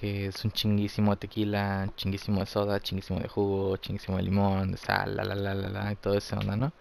Que 0.02 0.26
es 0.26 0.44
un 0.44 0.50
chinguísimo 0.50 1.12
de 1.12 1.16
tequila, 1.16 1.88
chinguísimo 1.96 2.40
de 2.40 2.46
soda, 2.46 2.80
chinguísimo 2.80 3.20
de 3.20 3.28
jugo, 3.28 3.76
chinguísimo 3.76 4.16
de 4.16 4.24
limón, 4.24 4.72
de 4.72 4.78
sal, 4.78 5.16
la 5.16 5.24
la 5.24 5.36
la 5.36 5.54
la 5.54 5.68
la, 5.68 5.92
y 5.92 5.96
todo 5.96 6.14
eso 6.18 6.36
onda, 6.36 6.56
¿no? 6.56 6.72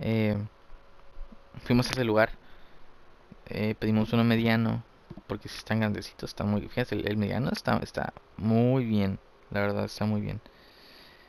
Eh, 0.00 0.36
fuimos 1.64 1.86
a 1.88 1.92
ese 1.92 2.04
lugar. 2.04 2.32
Eh, 3.46 3.76
pedimos 3.78 4.12
uno 4.12 4.24
mediano. 4.24 4.82
Porque 5.28 5.48
si 5.48 5.56
están 5.58 5.80
grandecitos, 5.80 6.30
está 6.30 6.44
muy... 6.44 6.62
Fíjense, 6.62 6.96
el, 6.96 7.06
el 7.06 7.16
mediano 7.16 7.50
está, 7.52 7.78
está 7.78 8.12
muy 8.36 8.84
bien. 8.84 9.18
La 9.50 9.60
verdad 9.60 9.84
está 9.84 10.04
muy 10.04 10.20
bien. 10.20 10.40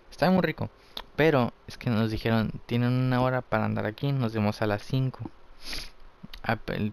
Está 0.10 0.32
muy 0.32 0.42
rico. 0.42 0.70
Pero 1.16 1.54
es 1.68 1.78
que 1.78 1.90
nos 1.90 2.10
dijeron, 2.10 2.52
tienen 2.66 2.92
una 2.92 3.22
hora 3.22 3.42
para 3.42 3.66
andar 3.66 3.86
aquí, 3.86 4.12
nos 4.12 4.34
vemos 4.34 4.62
a 4.62 4.68
las 4.68 4.84
5. 4.84 5.20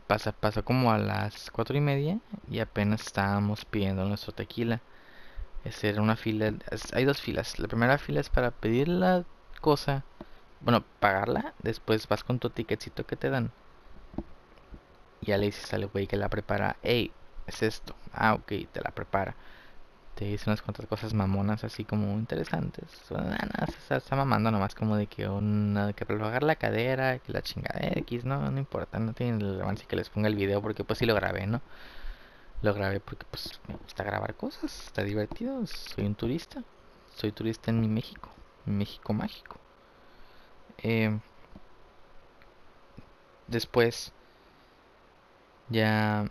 Pasa, 0.06 0.32
pasó 0.32 0.64
como 0.64 0.92
a 0.92 0.98
las 0.98 1.50
4 1.50 1.76
y 1.76 1.80
media 1.80 2.18
y 2.48 2.60
apenas 2.60 3.02
estábamos 3.02 3.64
pidiendo 3.64 4.04
nuestro 4.04 4.32
tequila. 4.32 4.80
Es 5.64 5.82
era 5.84 6.02
una 6.02 6.16
fila, 6.16 6.54
hay 6.92 7.04
dos 7.04 7.20
filas. 7.20 7.58
La 7.58 7.68
primera 7.68 7.98
fila 7.98 8.20
es 8.20 8.28
para 8.30 8.52
pedir 8.52 8.88
la 8.88 9.24
cosa, 9.60 10.04
bueno, 10.60 10.84
pagarla. 11.00 11.54
Después 11.62 12.06
vas 12.08 12.24
con 12.24 12.38
tu 12.38 12.50
ticketcito 12.50 13.06
que 13.06 13.16
te 13.16 13.30
dan. 13.30 13.50
Y 15.20 15.26
ya 15.26 15.36
le 15.38 15.46
dices 15.46 15.72
al 15.74 15.86
güey 15.88 16.06
que 16.06 16.16
la 16.16 16.28
prepara, 16.28 16.76
hey, 16.82 17.12
es 17.46 17.62
esto. 17.62 17.96
Ah, 18.12 18.34
ok, 18.34 18.52
te 18.72 18.80
la 18.80 18.90
prepara 18.92 19.34
te 20.14 20.24
dice 20.26 20.50
unas 20.50 20.62
cuantas 20.62 20.86
cosas 20.86 21.14
mamonas 21.14 21.64
así 21.64 21.84
como 21.84 22.12
interesantes. 22.18 22.84
se 23.08 23.96
está, 23.96 24.16
mamando 24.16 24.50
nomás 24.50 24.74
como 24.74 24.96
de 24.96 25.06
que 25.06 25.28
una, 25.28 25.92
que 25.92 26.04
bajar 26.04 26.42
la 26.42 26.56
cadera, 26.56 27.18
que 27.18 27.32
la 27.32 27.42
chingada 27.42 27.80
X, 27.80 28.24
no, 28.24 28.50
no 28.50 28.58
importa, 28.58 28.98
no 28.98 29.12
tiene 29.12 29.38
relevancia 29.38 29.86
que 29.88 29.96
les 29.96 30.10
ponga 30.10 30.28
el 30.28 30.36
video 30.36 30.60
porque 30.60 30.84
pues 30.84 30.98
sí 30.98 31.06
lo 31.06 31.14
grabé, 31.14 31.46
¿no? 31.46 31.60
Lo 32.62 32.74
grabé 32.74 33.00
porque 33.00 33.24
pues 33.30 33.60
me 33.68 33.76
gusta 33.76 34.04
grabar 34.04 34.34
cosas, 34.34 34.86
está 34.86 35.02
divertido, 35.02 35.66
soy 35.66 36.04
un 36.04 36.14
turista, 36.14 36.62
soy 37.14 37.32
turista 37.32 37.70
en 37.70 37.80
mi 37.80 37.88
México, 37.88 38.30
mi 38.66 38.74
México 38.74 39.12
mágico. 39.14 39.56
Eh, 40.82 41.18
después 43.46 44.12
ya 45.70 46.28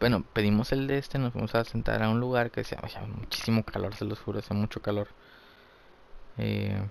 bueno, 0.00 0.24
pedimos 0.32 0.72
el 0.72 0.86
de 0.86 0.98
este, 0.98 1.18
nos 1.18 1.32
fuimos 1.32 1.54
a 1.54 1.62
sentar 1.64 2.02
a 2.02 2.08
un 2.08 2.20
lugar 2.20 2.50
que 2.50 2.62
decía, 2.62 2.80
muchísimo 3.18 3.64
calor, 3.64 3.94
se 3.94 4.06
los 4.06 4.18
juro, 4.18 4.38
hace 4.38 4.54
mucho 4.54 4.80
calor. 4.80 5.08
Eh, 6.38 6.82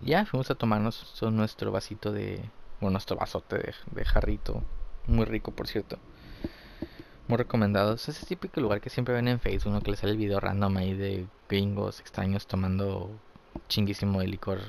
ya 0.00 0.24
fuimos 0.26 0.50
a 0.50 0.54
tomarnos 0.54 1.22
nuestro 1.30 1.70
vasito 1.70 2.10
de, 2.12 2.42
Bueno, 2.80 2.92
nuestro 2.92 3.16
vasote 3.16 3.74
de, 3.92 4.04
jarrito. 4.04 4.62
Muy 5.06 5.26
rico, 5.26 5.52
por 5.52 5.68
cierto. 5.68 5.98
Muy 7.28 7.36
recomendado. 7.36 7.94
Es 7.94 8.08
ese 8.08 8.26
típico 8.26 8.60
lugar 8.60 8.80
que 8.80 8.90
siempre 8.90 9.14
ven 9.14 9.28
en 9.28 9.38
Facebook, 9.40 9.72
¿no? 9.72 9.80
Que 9.82 9.90
le 9.90 9.96
sale 9.96 10.12
el 10.12 10.18
video 10.18 10.40
random 10.40 10.76
ahí 10.78 10.94
de 10.94 11.26
gringos 11.48 12.00
extraños 12.00 12.46
tomando 12.46 13.10
chinguísimo 13.68 14.20
de 14.20 14.28
licor 14.28 14.60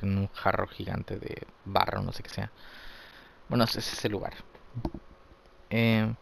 en 0.00 0.16
un 0.18 0.28
jarro 0.28 0.66
gigante 0.66 1.18
de 1.18 1.46
barro, 1.64 2.02
no 2.02 2.12
sé 2.12 2.22
qué 2.22 2.30
sea. 2.30 2.50
Bueno, 3.48 3.64
ese 3.64 3.80
es 3.80 3.92
ese 3.92 4.08
lugar. 4.08 4.34
Eh, 5.70 6.12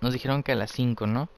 nos 0.00 0.12
dijeron 0.12 0.42
que 0.42 0.52
a 0.52 0.56
las 0.56 0.70
5, 0.72 1.06
¿no? 1.06 1.28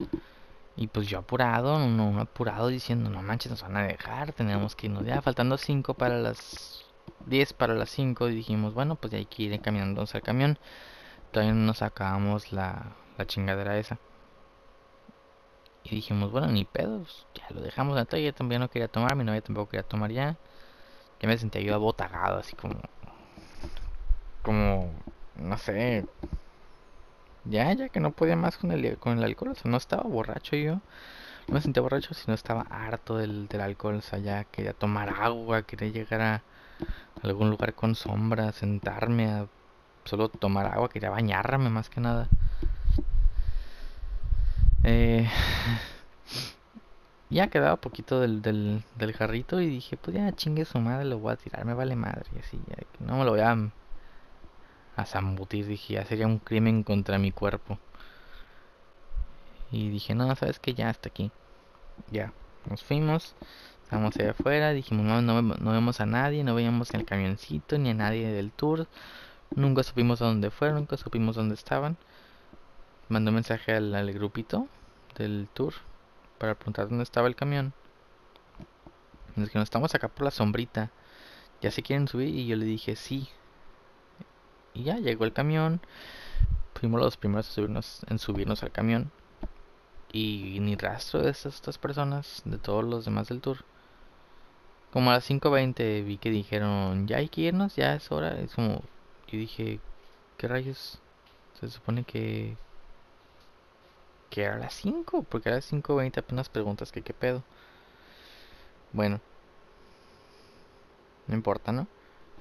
Y 0.75 0.87
pues 0.87 1.07
yo 1.07 1.19
apurado, 1.19 1.79
no, 1.79 2.19
apurado 2.19 2.67
diciendo, 2.67 3.09
no 3.09 3.21
manches, 3.23 3.51
nos 3.51 3.63
van 3.63 3.77
a 3.77 3.83
dejar, 3.83 4.33
tenemos 4.33 4.75
que 4.75 4.87
irnos 4.87 5.05
ya, 5.05 5.21
faltando 5.21 5.57
5 5.57 5.93
para 5.95 6.19
las 6.19 6.85
10 7.25 7.53
para 7.53 7.73
las 7.73 7.89
5, 7.91 8.29
y 8.29 8.35
dijimos, 8.35 8.73
bueno, 8.73 8.95
pues 8.95 9.11
ya 9.11 9.17
hay 9.17 9.25
que 9.25 9.43
ir 9.43 9.61
caminando 9.61 10.05
al 10.11 10.21
camión. 10.21 10.59
Todavía 11.31 11.53
no 11.53 11.65
nos 11.65 11.81
acabamos 11.81 12.51
la, 12.53 12.93
la 13.17 13.25
chingadera 13.25 13.77
esa. 13.77 13.99
Y 15.83 15.95
dijimos, 15.95 16.31
bueno, 16.31 16.47
ni 16.47 16.65
pedos, 16.65 17.25
ya 17.33 17.47
lo 17.55 17.61
dejamos. 17.61 17.97
Entonces 17.97 18.25
yo 18.25 18.33
también 18.33 18.61
no 18.61 18.69
quería 18.69 18.87
tomar, 18.87 19.15
mi 19.15 19.23
novia 19.23 19.41
tampoco 19.41 19.69
quería 19.69 19.87
tomar 19.87 20.11
ya. 20.11 20.37
Ya 21.21 21.27
me 21.27 21.37
sentía 21.37 21.61
yo 21.61 21.73
abotagado, 21.75 22.37
así 22.39 22.55
como... 22.55 22.81
Como... 24.47 24.89
No 25.35 25.57
sé... 25.57 26.05
Ya, 27.43 27.73
ya 27.73 27.89
que 27.89 27.99
no 27.99 28.11
podía 28.11 28.37
más 28.37 28.57
con 28.57 28.71
el, 28.71 28.97
con 28.97 29.17
el 29.17 29.23
alcohol. 29.25 29.51
O 29.51 29.55
sea, 29.55 29.69
no 29.69 29.75
estaba 29.75 30.03
borracho 30.03 30.55
yo. 30.55 30.75
No 31.47 31.55
me 31.55 31.61
sentía 31.61 31.81
borracho, 31.83 32.13
sino 32.13 32.33
estaba 32.33 32.61
harto 32.69 33.17
del, 33.17 33.49
del 33.49 33.59
alcohol. 33.59 33.95
O 33.95 34.01
sea, 34.01 34.19
ya 34.19 34.45
quería 34.45 34.71
tomar 34.71 35.09
agua, 35.09 35.63
quería 35.63 35.89
llegar 35.89 36.21
a 36.21 36.43
algún 37.23 37.49
lugar 37.49 37.73
con 37.73 37.95
sombra, 37.95 38.53
sentarme 38.53 39.29
a 39.29 39.47
solo 40.05 40.29
tomar 40.29 40.65
agua, 40.67 40.89
quería 40.89 41.09
bañarme 41.09 41.69
más 41.69 41.89
que 41.89 41.99
nada. 41.99 42.29
Eh, 44.85 45.29
ya 47.29 47.47
quedaba 47.47 47.75
poquito 47.75 48.21
del, 48.21 48.41
del, 48.41 48.83
del, 48.95 49.13
jarrito 49.13 49.59
y 49.59 49.67
dije, 49.67 49.97
pues 49.97 50.15
ya 50.15 50.33
chingue 50.33 50.63
su 50.63 50.79
madre, 50.79 51.03
lo 51.03 51.19
voy 51.19 51.33
a 51.33 51.35
tirar, 51.35 51.65
me 51.65 51.73
vale 51.73 51.97
madre. 51.97 52.23
Y 52.33 52.39
así, 52.39 52.57
ya, 52.69 52.77
no 53.05 53.17
me 53.17 53.25
lo 53.25 53.31
voy 53.31 53.41
a, 53.41 53.57
a 54.97 55.05
zambutir, 55.05 55.67
dije, 55.67 55.93
ya 55.93 56.05
sería 56.05 56.25
un 56.27 56.39
crimen 56.39 56.83
contra 56.83 57.19
mi 57.19 57.31
cuerpo. 57.31 57.77
Y 59.71 59.89
dije, 59.89 60.15
no, 60.15 60.35
sabes 60.35 60.59
que 60.59 60.73
ya 60.73 60.89
hasta 60.89 61.09
aquí. 61.09 61.31
Ya, 62.11 62.33
nos 62.69 62.83
fuimos, 62.83 63.35
estábamos 63.83 64.17
allá 64.17 64.31
afuera, 64.31 64.73
dijimos, 64.73 65.05
no, 65.05 65.21
no, 65.21 65.41
no 65.41 65.71
vemos 65.71 66.01
a 66.01 66.05
nadie, 66.05 66.43
no 66.43 66.55
veíamos 66.55 66.93
el 66.93 67.05
camioncito, 67.05 67.77
ni 67.77 67.91
a 67.91 67.93
nadie 67.93 68.31
del 68.31 68.51
tour. 68.51 68.87
Nunca 69.55 69.83
supimos 69.83 70.21
a 70.21 70.25
dónde 70.25 70.49
fueron, 70.49 70.77
nunca 70.77 70.97
supimos 70.97 71.35
dónde 71.35 71.53
estaban. 71.53 71.97
Mandó 73.07 73.31
mensaje 73.31 73.73
al, 73.73 73.93
al 73.93 74.11
grupito 74.13 74.67
del 75.15 75.47
tour 75.53 75.73
para 76.39 76.55
preguntar 76.55 76.89
dónde 76.89 77.03
estaba 77.03 77.27
el 77.27 77.35
camión. 77.35 77.73
Nos 79.35 79.53
no 79.53 79.61
estamos 79.61 79.93
acá 79.93 80.07
por 80.07 80.23
la 80.23 80.31
sombrita. 80.31 80.89
¿Ya 81.61 81.69
se 81.69 81.83
quieren 81.83 82.07
subir? 82.07 82.29
Y 82.29 82.47
yo 82.47 82.55
le 82.55 82.65
dije 82.65 82.95
sí. 82.95 83.29
Y 84.77 84.83
ya 84.83 84.97
llegó 84.97 85.25
el 85.25 85.33
camión. 85.33 85.81
Fuimos 86.75 87.01
los 87.01 87.17
primeros 87.17 87.49
a 87.49 87.51
subirnos, 87.51 88.01
en 88.09 88.19
subirnos 88.19 88.61
al 88.61 88.71
camión. 88.71 89.11
Y 90.13 90.59
ni 90.61 90.75
rastro 90.75 91.21
de 91.21 91.31
estas, 91.31 91.77
personas, 91.79 92.43
de 92.45 92.57
todos 92.59 92.83
los 92.85 93.05
demás 93.05 93.27
del 93.27 93.41
tour. 93.41 93.65
Como 94.93 95.09
a 95.09 95.13
las 95.15 95.29
5.20 95.29 96.05
vi 96.05 96.17
que 96.17 96.29
dijeron, 96.29 97.07
ya 97.07 97.17
hay 97.17 97.27
que 97.29 97.41
irnos, 97.41 97.75
ya 97.75 97.95
es 97.95 98.11
hora. 98.11 98.39
Es 98.39 98.53
como, 98.53 98.83
yo 99.27 99.39
dije, 99.39 99.79
¿qué 100.37 100.47
rayos? 100.47 100.99
Se 101.59 101.69
supone 101.69 102.03
que 102.03 102.55
que 104.29 104.43
era 104.43 104.57
las 104.57 104.73
5, 104.73 105.23
porque 105.23 105.49
era 105.49 105.55
las 105.57 105.71
5.20 105.71 106.19
apenas 106.19 106.49
preguntas 106.49 106.91
que 106.91 107.01
qué 107.01 107.13
pedo. 107.13 107.43
Bueno, 108.93 109.21
no 111.27 111.35
importa, 111.35 111.71
¿no? 111.71 111.87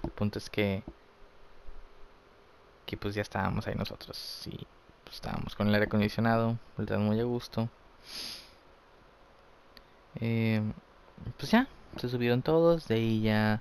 El 0.02 0.10
punto 0.10 0.38
es 0.38 0.50
que 0.50 0.82
que 2.86 2.96
pues 2.96 3.14
ya 3.14 3.22
estábamos 3.22 3.66
ahí 3.66 3.74
nosotros 3.74 4.42
y 4.46 4.66
pues, 5.04 5.16
estábamos 5.16 5.54
con 5.54 5.68
el 5.68 5.74
aire 5.74 5.86
acondicionado, 5.86 6.58
verdad 6.76 6.98
muy 6.98 7.20
a 7.20 7.24
gusto. 7.24 7.68
Eh, 10.20 10.62
pues 11.38 11.50
ya, 11.50 11.68
se 11.96 12.08
subieron 12.08 12.42
todos, 12.42 12.88
de 12.88 12.94
ahí 12.96 13.22
ya 13.22 13.60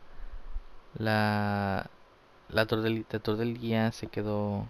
la 0.98 1.90
la 2.50 2.66
tour 2.68 2.82
del, 2.82 3.06
la 3.10 3.20
tour 3.20 3.38
del 3.38 3.58
guía 3.60 3.92
se 3.92 4.08
quedó 4.08 4.68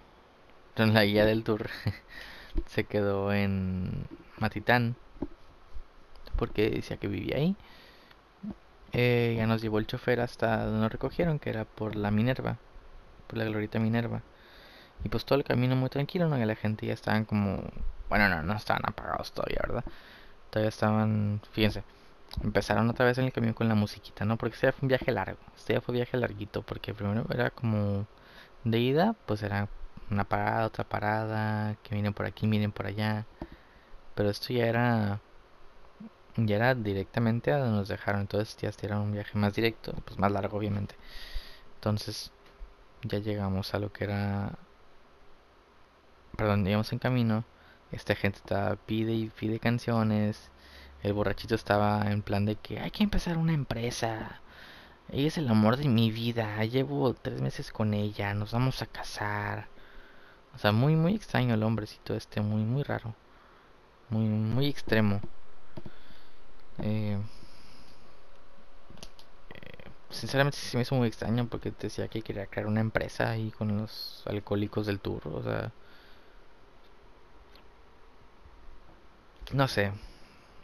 la 0.77 1.05
guía 1.05 1.25
del 1.25 1.43
tour 1.43 1.69
se 2.67 2.85
quedó 2.85 3.33
en 3.33 4.07
Matitán 4.37 4.95
porque 6.37 6.69
decía 6.69 6.97
que 6.97 7.07
vivía 7.07 7.37
ahí. 7.37 7.55
Eh, 8.93 9.35
ya 9.37 9.47
nos 9.47 9.61
llevó 9.61 9.79
el 9.79 9.87
chofer 9.87 10.21
hasta 10.21 10.65
donde 10.65 10.79
nos 10.79 10.91
recogieron, 10.91 11.39
que 11.39 11.49
era 11.49 11.65
por 11.65 11.95
la 11.95 12.11
Minerva, 12.11 12.57
por 13.27 13.37
la 13.37 13.45
glorita 13.45 13.79
Minerva. 13.79 14.21
Y 15.03 15.09
pues 15.09 15.25
todo 15.25 15.37
el 15.37 15.43
camino 15.43 15.75
muy 15.75 15.89
tranquilo, 15.89 16.27
¿no? 16.27 16.37
Y 16.37 16.45
la 16.45 16.55
gente 16.55 16.85
ya 16.87 16.93
estaban 16.93 17.25
como... 17.25 17.63
Bueno, 18.09 18.29
no, 18.29 18.43
no 18.43 18.53
estaban 18.53 18.83
apagados 18.85 19.31
todavía, 19.33 19.59
¿verdad? 19.61 19.85
Todavía 20.49 20.69
estaban... 20.69 21.41
Fíjense, 21.51 21.83
empezaron 22.43 22.89
otra 22.89 23.05
vez 23.05 23.17
en 23.17 23.25
el 23.25 23.33
camino 23.33 23.55
con 23.55 23.67
la 23.69 23.75
musiquita, 23.75 24.25
¿no? 24.25 24.37
Porque 24.37 24.55
este 24.55 24.67
ya 24.67 24.71
fue 24.71 24.83
un 24.83 24.89
viaje 24.89 25.11
largo. 25.11 25.39
Este 25.55 25.73
ya 25.73 25.81
fue 25.81 25.93
un 25.93 25.97
viaje 25.97 26.17
larguito, 26.17 26.61
porque 26.63 26.93
primero 26.93 27.25
era 27.31 27.51
como... 27.51 28.07
De 28.63 28.79
ida, 28.79 29.15
pues 29.27 29.43
era 29.43 29.69
una 30.09 30.23
parada, 30.23 30.65
otra 30.65 30.83
parada, 30.85 31.75
que 31.83 31.93
vienen 31.93 32.13
por 32.13 32.25
aquí, 32.25 32.47
vienen 32.47 32.71
por 32.71 32.87
allá. 32.87 33.25
Pero 34.15 34.29
esto 34.29 34.53
ya 34.53 34.65
era 34.65 35.19
ya 36.37 36.55
era 36.57 36.75
directamente 36.75 37.51
a 37.51 37.57
donde 37.59 37.77
nos 37.77 37.87
dejaron, 37.87 38.21
entonces 38.21 38.57
ya 38.57 38.71
era 38.81 38.99
un 38.99 39.11
viaje 39.13 39.37
más 39.37 39.53
directo, 39.53 39.93
pues 40.05 40.19
más 40.19 40.31
largo 40.31 40.57
obviamente. 40.57 40.95
Entonces 41.75 42.31
ya 43.03 43.19
llegamos 43.19 43.73
a 43.73 43.79
lo 43.79 43.91
que 43.93 44.05
era 44.05 44.57
perdón, 46.35 46.67
íbamos 46.67 46.91
en 46.91 46.99
camino. 46.99 47.45
Esta 47.91 48.15
gente 48.15 48.39
estaba 48.39 48.75
pide 48.75 49.13
y 49.13 49.29
pide 49.29 49.59
canciones. 49.59 50.49
El 51.03 51.13
borrachito 51.13 51.55
estaba 51.55 52.11
en 52.11 52.21
plan 52.21 52.45
de 52.45 52.55
que 52.55 52.79
hay 52.79 52.91
que 52.91 53.03
empezar 53.03 53.37
una 53.37 53.53
empresa. 53.53 54.41
Ella 55.09 55.27
es 55.27 55.37
el 55.37 55.47
amor 55.49 55.77
de 55.77 55.87
mi 55.87 56.11
vida. 56.11 56.63
Llevo 56.65 57.13
tres 57.13 57.41
meses 57.41 57.71
con 57.71 57.93
ella. 57.93 58.33
Nos 58.33 58.51
vamos 58.51 58.81
a 58.81 58.87
casar. 58.87 59.67
O 60.55 60.59
sea, 60.59 60.71
muy, 60.71 60.95
muy 60.95 61.15
extraño 61.15 61.53
el 61.53 61.63
hombrecito 61.63 62.15
este, 62.15 62.41
muy, 62.41 62.63
muy 62.63 62.83
raro. 62.83 63.15
Muy, 64.09 64.25
muy 64.25 64.67
extremo. 64.67 65.21
Eh, 66.79 67.17
eh, 69.53 69.89
sinceramente 70.09 70.57
se 70.57 70.77
me 70.77 70.83
hizo 70.83 70.95
muy 70.95 71.07
extraño 71.07 71.47
porque 71.47 71.71
decía 71.79 72.07
que 72.07 72.21
quería 72.21 72.47
crear 72.47 72.67
una 72.67 72.81
empresa 72.81 73.29
ahí 73.29 73.51
con 73.51 73.77
los 73.77 74.23
alcohólicos 74.25 74.87
del 74.87 74.99
tour. 74.99 75.27
O 75.27 75.43
sea... 75.43 75.71
No 79.53 79.67
sé. 79.67 79.91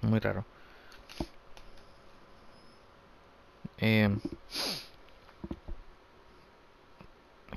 Muy 0.02 0.20
raro. 0.20 0.46
Eh, 3.78 4.10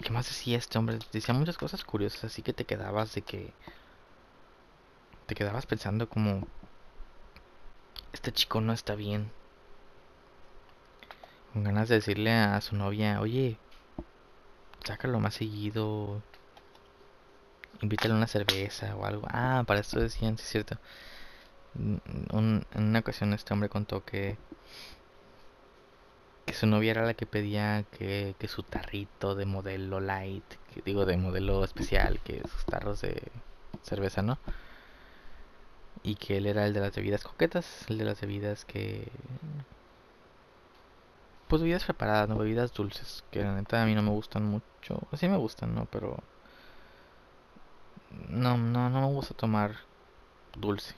¿Qué 0.03 0.11
más 0.11 0.27
decía 0.27 0.59
este 0.59 0.79
hombre? 0.79 0.99
Decía 1.13 1.35
muchas 1.35 1.57
cosas 1.57 1.85
curiosas, 1.85 2.25
así 2.25 2.43
que 2.43 2.53
te 2.53 2.65
quedabas 2.65 3.15
de 3.15 3.23
que... 3.23 3.53
Te 5.27 5.35
quedabas 5.35 5.67
pensando 5.67 6.09
como... 6.09 6.47
Este 8.13 8.33
chico 8.33 8.61
no 8.61 8.73
está 8.73 8.95
bien. 8.95 9.31
Con 11.53 11.65
ganas 11.65 11.89
de 11.89 11.97
decirle 11.97 12.33
a 12.33 12.61
su 12.61 12.77
novia, 12.77 13.21
oye, 13.21 13.57
sácalo 14.85 15.21
más 15.21 15.35
seguido. 15.35 16.23
Invítale 17.81 18.15
una 18.15 18.27
cerveza 18.27 18.95
o 18.97 19.05
algo. 19.05 19.27
Ah, 19.31 19.65
para 19.67 19.81
esto 19.81 20.01
decían, 20.01 20.37
sí 20.37 20.45
es 20.45 20.51
cierto. 20.51 20.79
En 21.77 22.67
una 22.75 22.99
ocasión 22.99 23.33
este 23.33 23.53
hombre 23.53 23.69
contó 23.69 24.05
que 24.05 24.37
su 26.55 26.67
novia 26.67 26.93
era 26.93 27.05
la 27.05 27.15
que 27.15 27.27
pedía 27.27 27.85
que, 27.99 28.35
que 28.39 28.49
su 28.49 28.63
tarrito 28.63 29.35
de 29.35 29.45
modelo 29.45 30.01
light, 30.01 30.45
que 30.73 30.83
digo 30.83 31.05
de 31.05 31.17
modelo 31.17 31.65
especial, 31.65 32.21
que 32.21 32.41
sus 32.49 32.65
tarros 32.65 33.01
de 33.03 33.23
cerveza, 33.83 34.23
¿no? 34.23 34.39
Y 36.03 36.17
que 36.17 36.37
él 36.37 36.47
era 36.47 36.67
el 36.67 36.73
de 36.73 36.81
las 36.81 36.95
bebidas 36.95 37.25
coquetas, 37.25 37.87
el 37.89 37.99
de 37.99 38.05
las 38.05 38.21
bebidas 38.21 38.65
que... 38.65 39.09
Pues 41.49 41.61
bebidas 41.63 41.85
preparadas, 41.85 42.29
¿no? 42.29 42.37
Bebidas 42.39 42.73
dulces, 42.73 43.25
que 43.31 43.43
la 43.43 43.55
neta 43.55 43.83
a 43.83 43.87
mí 43.87 43.95
no 43.95 44.03
me 44.03 44.11
gustan 44.11 44.45
mucho. 44.45 45.01
Sí 45.15 45.29
me 45.29 45.37
gustan, 45.37 45.75
¿no? 45.75 45.87
Pero... 45.87 46.19
No, 48.29 48.57
no, 48.57 48.91
no 48.91 49.01
me 49.01 49.07
gusta 49.15 49.35
tomar 49.35 49.77
dulce. 50.57 50.95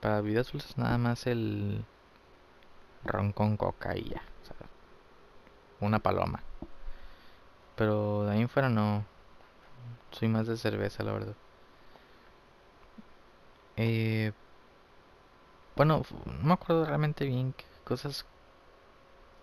Para 0.00 0.20
bebidas 0.20 0.52
dulces 0.52 0.76
nada 0.78 0.96
más 0.98 1.26
el 1.26 1.84
ron 3.04 3.32
con 3.32 3.56
coca 3.56 3.96
y 3.96 4.10
ya. 4.10 4.22
O 4.42 4.46
sea, 4.46 4.56
una 5.80 5.98
paloma. 5.98 6.42
Pero 7.76 8.24
de 8.24 8.32
ahí 8.32 8.40
en 8.40 8.48
fuera 8.48 8.68
no. 8.68 9.04
Soy 10.10 10.28
más 10.28 10.46
de 10.46 10.56
cerveza, 10.56 11.02
la 11.02 11.12
verdad. 11.12 11.34
Eh, 13.76 14.32
bueno, 15.76 16.02
no 16.26 16.42
me 16.42 16.52
acuerdo 16.54 16.84
realmente 16.84 17.24
bien 17.24 17.52
qué 17.52 17.64
cosas 17.84 18.26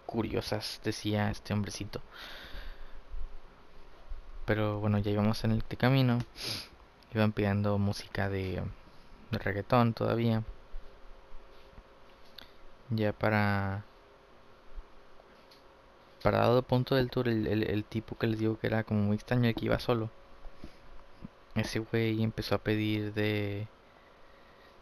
curiosas 0.05 0.81
decía 0.83 1.31
este 1.31 1.53
hombrecito. 1.53 2.01
Pero 4.45 4.79
bueno, 4.79 4.97
ya 4.99 5.11
íbamos 5.11 5.43
en 5.43 5.51
el 5.51 5.63
camino. 5.65 6.19
Iban 7.13 7.31
pidiendo 7.31 7.77
música 7.77 8.29
de, 8.29 8.61
de 9.31 9.37
reggaetón 9.37 9.93
todavía. 9.93 10.43
Ya 12.89 13.13
para... 13.13 13.83
Para 16.23 16.39
dado 16.39 16.63
punto 16.63 16.95
del 16.95 17.11
tour, 17.11 17.27
el, 17.27 17.45
el, 17.47 17.83
tipo 17.83 18.17
que 18.17 18.27
les 18.27 18.39
digo 18.39 18.57
que 18.57 18.67
era 18.67 18.83
como 18.83 19.01
muy 19.01 19.15
extraño 19.15 19.47
y 19.49 19.53
que 19.53 19.65
iba 19.65 19.79
solo. 19.79 20.09
Ese 21.55 21.79
güey 21.79 22.23
empezó 22.23 22.55
a 22.55 22.63
pedir 22.63 23.13
de... 23.13 23.67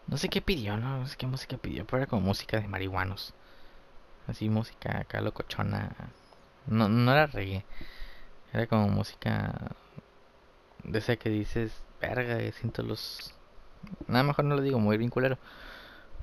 No 0.07 0.17
sé 0.17 0.29
qué 0.29 0.41
pidió, 0.41 0.77
no, 0.77 1.05
sé 1.07 1.17
qué 1.17 1.27
música 1.27 1.57
pidió, 1.57 1.85
pero 1.85 1.97
era 1.97 2.07
como 2.07 2.21
música 2.21 2.59
de 2.59 2.67
marihuanos. 2.67 3.33
Así 4.27 4.49
música 4.49 4.99
acá 4.99 5.21
locochona. 5.21 5.91
No, 6.67 6.87
no 6.89 7.11
era 7.11 7.27
reggae. 7.27 7.65
Era 8.53 8.67
como 8.67 8.87
música 8.87 9.75
de 10.83 10.99
esa 10.99 11.15
que 11.15 11.29
dices, 11.29 11.83
verga, 12.01 12.39
siento 12.53 12.83
los... 12.83 13.33
Nada 14.07 14.23
mejor 14.23 14.45
no 14.45 14.55
lo 14.55 14.61
digo, 14.61 14.79
muy 14.79 14.97
bien 14.97 15.09
culero. 15.09 15.37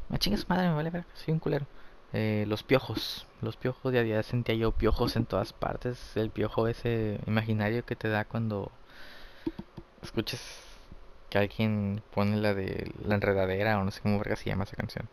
Me 0.08 0.18
chingas 0.18 0.48
madre, 0.48 0.68
me 0.68 0.74
vale 0.74 0.90
verga, 0.90 1.08
soy 1.14 1.32
un 1.32 1.40
culero. 1.40 1.66
Eh, 2.12 2.44
los 2.48 2.62
piojos, 2.64 3.26
los 3.40 3.56
piojos, 3.56 3.92
ya, 3.92 4.02
ya 4.02 4.22
sentía 4.22 4.54
yo 4.56 4.72
piojos 4.72 5.16
en 5.16 5.26
todas 5.26 5.52
partes. 5.52 6.16
El 6.16 6.30
piojo 6.30 6.66
ese 6.66 7.20
imaginario 7.26 7.84
que 7.84 7.96
te 7.96 8.08
da 8.08 8.24
cuando 8.24 8.72
escuchas 10.02 10.40
que 11.30 11.38
alguien 11.38 12.02
pone 12.12 12.36
la 12.36 12.54
de 12.54 12.92
la 13.04 13.14
enredadera 13.14 13.78
o 13.78 13.84
no 13.84 13.90
sé 13.92 14.00
cómo 14.00 14.18
verga 14.18 14.36
se 14.36 14.50
llama 14.50 14.64
esa 14.64 14.76
canción. 14.76 15.08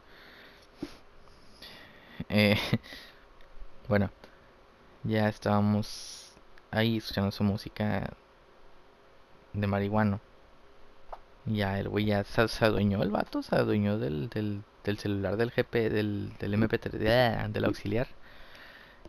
Eh, 2.29 2.57
bueno, 3.87 4.11
ya 5.03 5.29
estábamos 5.29 6.33
ahí 6.71 6.97
escuchando 6.97 7.31
su 7.31 7.43
música 7.43 8.13
de 9.53 9.67
marihuano. 9.67 10.19
Ya 11.47 11.79
el 11.79 11.89
güey 11.89 12.05
ya 12.05 12.23
se, 12.23 12.65
adueñó 12.65 13.01
el 13.03 13.09
vato, 13.09 13.41
se 13.41 13.55
adueñó 13.55 13.97
del, 13.97 14.29
del, 14.29 14.63
del 14.83 14.97
celular 14.97 15.37
del 15.37 15.51
GP, 15.51 15.89
del, 15.89 16.33
del 16.39 16.53
MP3, 16.53 17.49
del 17.49 17.65
auxiliar. 17.65 18.07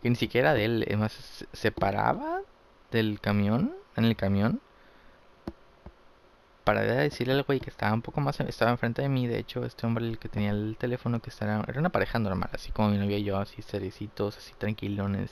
Que 0.01 0.09
ni 0.09 0.15
siquiera 0.15 0.53
de 0.53 0.65
él, 0.65 0.83
además 0.87 1.45
se 1.51 1.71
paraba 1.71 2.41
del 2.91 3.19
camión, 3.19 3.75
en 3.97 4.05
el 4.05 4.15
camión, 4.15 4.61
para 6.69 6.83
decirle 6.83 7.33
al 7.33 7.43
güey 7.43 7.59
que 7.59 7.71
estaba 7.71 7.93
un 7.93 8.03
poco 8.03 8.21
más, 8.21 8.39
estaba 8.41 8.69
enfrente 8.69 9.01
de 9.01 9.09
mí, 9.09 9.25
de 9.25 9.39
hecho, 9.39 9.65
este 9.65 9.87
hombre 9.87 10.07
el 10.07 10.19
que 10.19 10.29
tenía 10.29 10.51
el 10.51 10.77
teléfono 10.77 11.19
que 11.19 11.31
estaba, 11.31 11.65
era 11.67 11.79
una 11.79 11.89
pareja 11.89 12.19
normal, 12.19 12.51
así 12.53 12.71
como 12.71 12.89
mi 12.89 12.99
novia 12.99 13.17
y 13.17 13.23
yo, 13.23 13.37
así 13.37 13.63
cerecitos, 13.63 14.37
así 14.37 14.53
tranquilones, 14.55 15.31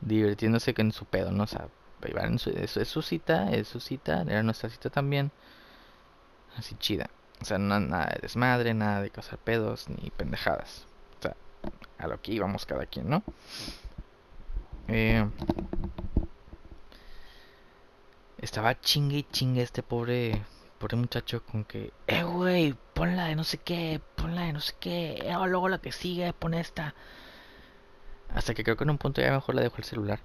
divirtiéndose 0.00 0.72
con 0.72 0.90
su 0.92 1.04
pedo, 1.04 1.32
¿no? 1.32 1.44
O 1.44 1.46
sea, 1.46 1.68
en 2.02 2.38
su, 2.38 2.48
es, 2.48 2.70
su 2.88 3.02
cita, 3.02 3.50
es 3.50 3.68
su 3.68 3.78
cita, 3.78 4.22
era 4.22 4.42
nuestra 4.42 4.70
cita 4.70 4.88
también, 4.88 5.32
así 6.56 6.74
chida. 6.76 7.10
O 7.40 7.44
sea, 7.44 7.58
nada 7.58 8.06
de 8.06 8.20
desmadre, 8.22 8.74
nada 8.74 9.02
de 9.02 9.10
causar 9.10 9.38
pedos, 9.38 9.88
ni 9.88 10.10
pendejadas. 10.10 10.86
O 11.18 11.22
sea, 11.22 11.36
a 11.98 12.08
lo 12.08 12.20
que 12.20 12.32
íbamos 12.32 12.66
cada 12.66 12.86
quien, 12.86 13.08
¿no? 13.08 13.22
Eh, 14.88 15.24
estaba 18.38 18.80
chingue 18.80 19.18
y 19.18 19.22
chingue 19.24 19.62
este 19.62 19.82
pobre 19.82 20.42
pobre 20.78 20.96
muchacho 20.96 21.42
con 21.44 21.64
que, 21.64 21.92
eh, 22.06 22.22
güey, 22.22 22.74
ponla 22.94 23.26
de 23.26 23.34
no 23.34 23.44
sé 23.44 23.58
qué, 23.58 24.00
ponla 24.14 24.42
de 24.42 24.52
no 24.52 24.60
sé 24.60 24.74
qué, 24.80 25.18
eh, 25.24 25.34
luego 25.46 25.68
la 25.68 25.78
que 25.78 25.92
sigue, 25.92 26.32
pon 26.32 26.54
esta. 26.54 26.94
Hasta 28.34 28.54
que 28.54 28.62
creo 28.62 28.76
que 28.76 28.84
en 28.84 28.90
un 28.90 28.98
punto 28.98 29.20
ya 29.20 29.32
mejor 29.32 29.54
la 29.54 29.62
dejo 29.62 29.76
el 29.78 29.84
celular. 29.84 30.20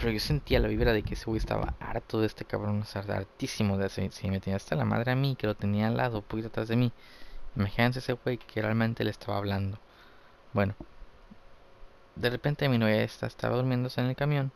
Pero 0.00 0.12
yo 0.12 0.18
sentía 0.18 0.60
la 0.60 0.68
vibra 0.68 0.94
de 0.94 1.02
que 1.02 1.12
ese 1.12 1.26
güey 1.26 1.38
estaba 1.38 1.74
harto 1.78 2.20
de 2.20 2.26
este 2.26 2.46
cabrón, 2.46 2.82
o 2.82 3.12
hartísimo 3.12 3.76
de 3.76 3.86
ese. 3.86 4.10
Si 4.10 4.30
me 4.30 4.40
tenía 4.40 4.56
hasta 4.56 4.74
la 4.74 4.86
madre 4.86 5.12
a 5.12 5.14
mí, 5.14 5.36
que 5.36 5.46
lo 5.46 5.54
tenía 5.54 5.88
al 5.88 5.98
lado, 5.98 6.22
poquito 6.22 6.48
atrás 6.48 6.68
de 6.68 6.76
mí. 6.76 6.90
Imagínense 7.54 7.98
ese 7.98 8.14
güey 8.14 8.38
que 8.38 8.62
realmente 8.62 9.04
le 9.04 9.10
estaba 9.10 9.36
hablando. 9.36 9.78
Bueno, 10.54 10.74
de 12.16 12.30
repente 12.30 12.68
mi 12.70 12.78
novia 12.78 13.02
estaba 13.02 13.56
durmiéndose 13.56 14.00
en 14.00 14.06
el 14.08 14.16
camión 14.16 14.52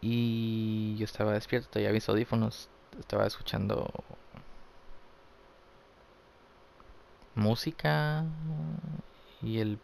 y 0.00 0.96
yo 0.96 1.04
estaba 1.04 1.32
despierto, 1.32 1.78
ya 1.78 1.92
mis 1.92 2.08
audífonos, 2.08 2.68
estaba 2.98 3.26
escuchando 3.26 3.92
música 7.34 8.24
y 9.42 9.60
el 9.60 9.78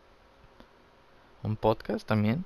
un 1.43 1.57
podcast 1.57 2.07
también 2.07 2.45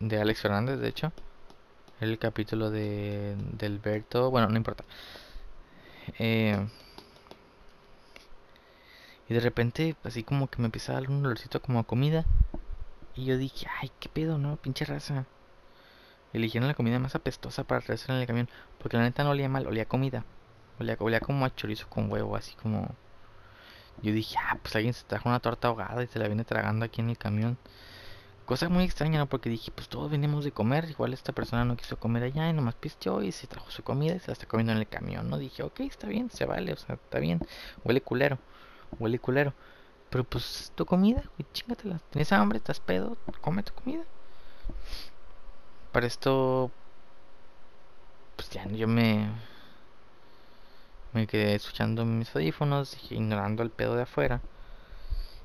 de 0.00 0.20
Alex 0.20 0.40
Fernández, 0.40 0.78
de 0.80 0.88
hecho. 0.88 1.12
El 2.00 2.18
capítulo 2.18 2.70
de 2.70 3.36
del 3.52 3.78
Berto, 3.78 4.30
bueno, 4.30 4.48
no 4.48 4.56
importa. 4.56 4.84
Eh, 6.18 6.66
y 9.28 9.34
de 9.34 9.40
repente, 9.40 9.96
así 10.04 10.22
como 10.22 10.48
que 10.48 10.58
me 10.58 10.66
empieza 10.66 10.92
a 10.92 10.94
dar 11.00 11.10
un 11.10 11.24
olorcito 11.24 11.60
como 11.60 11.80
a 11.80 11.84
comida. 11.84 12.24
Y 13.14 13.24
yo 13.26 13.36
dije, 13.36 13.66
ay, 13.80 13.90
qué 14.00 14.08
pedo, 14.08 14.38
¿no? 14.38 14.56
Pinche 14.56 14.84
raza. 14.84 15.26
Eligieron 16.32 16.68
la 16.68 16.74
comida 16.74 16.98
más 16.98 17.14
apestosa 17.14 17.64
para 17.64 17.80
traerse 17.80 18.10
en 18.12 18.18
el 18.18 18.26
camión. 18.26 18.48
Porque 18.78 18.96
la 18.96 19.02
neta 19.02 19.24
no 19.24 19.30
olía 19.30 19.48
mal, 19.48 19.66
olía 19.66 19.86
comida. 19.86 20.24
Olía, 20.78 20.96
olía 21.00 21.20
como 21.20 21.44
a 21.44 21.54
chorizo 21.54 21.88
con 21.88 22.10
huevo, 22.10 22.36
así 22.36 22.54
como... 22.54 22.94
Yo 24.02 24.12
dije, 24.12 24.36
ah, 24.38 24.56
pues 24.62 24.76
alguien 24.76 24.94
se 24.94 25.04
trajo 25.04 25.28
una 25.28 25.40
torta 25.40 25.68
ahogada 25.68 26.04
y 26.04 26.06
se 26.06 26.20
la 26.20 26.28
viene 26.28 26.44
tragando 26.44 26.84
aquí 26.84 27.00
en 27.00 27.10
el 27.10 27.18
camión. 27.18 27.58
Cosa 28.48 28.70
muy 28.70 28.84
extraña, 28.84 29.18
¿no? 29.18 29.26
Porque 29.26 29.50
dije, 29.50 29.70
pues 29.70 29.90
todos 29.90 30.10
venimos 30.10 30.42
de 30.42 30.52
comer. 30.52 30.88
Igual 30.88 31.12
esta 31.12 31.34
persona 31.34 31.66
no 31.66 31.76
quiso 31.76 31.98
comer 31.98 32.22
allá 32.22 32.48
y 32.48 32.54
nomás 32.54 32.76
pisteó 32.76 33.22
y 33.22 33.30
se 33.30 33.46
trajo 33.46 33.70
su 33.70 33.82
comida 33.82 34.14
y 34.14 34.20
se 34.20 34.28
la 34.28 34.32
está 34.32 34.46
comiendo 34.46 34.72
en 34.72 34.78
el 34.78 34.88
camión, 34.88 35.28
¿no? 35.28 35.36
Dije, 35.36 35.62
ok, 35.62 35.80
está 35.80 36.06
bien, 36.06 36.30
se 36.30 36.46
vale, 36.46 36.72
o 36.72 36.76
sea, 36.78 36.94
está 36.94 37.18
bien. 37.18 37.40
Huele 37.84 38.00
culero, 38.00 38.38
huele 38.98 39.18
culero. 39.18 39.52
Pero 40.08 40.24
pues 40.24 40.72
tu 40.74 40.86
comida, 40.86 41.24
güey, 41.36 41.46
chingatela. 41.52 42.00
¿Tienes 42.08 42.32
hambre? 42.32 42.56
¿Estás 42.56 42.80
pedo? 42.80 43.18
Come 43.42 43.62
tu 43.62 43.74
comida. 43.74 44.04
Para 45.92 46.06
esto, 46.06 46.70
pues 48.36 48.48
ya 48.48 48.66
yo 48.68 48.88
me 48.88 49.28
me 51.12 51.26
quedé 51.26 51.54
escuchando 51.54 52.06
mis 52.06 52.34
audífonos, 52.34 52.96
ignorando 53.10 53.62
el 53.62 53.68
pedo 53.70 53.94
de 53.94 54.04
afuera. 54.04 54.40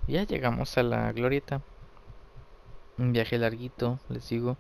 Y 0.07 0.13
ya 0.13 0.23
llegamos 0.23 0.77
a 0.77 0.83
la 0.83 1.11
glorieta. 1.11 1.61
Un 2.97 3.11
viaje 3.11 3.37
larguito, 3.37 3.99
les 4.09 4.29
digo. 4.29 4.57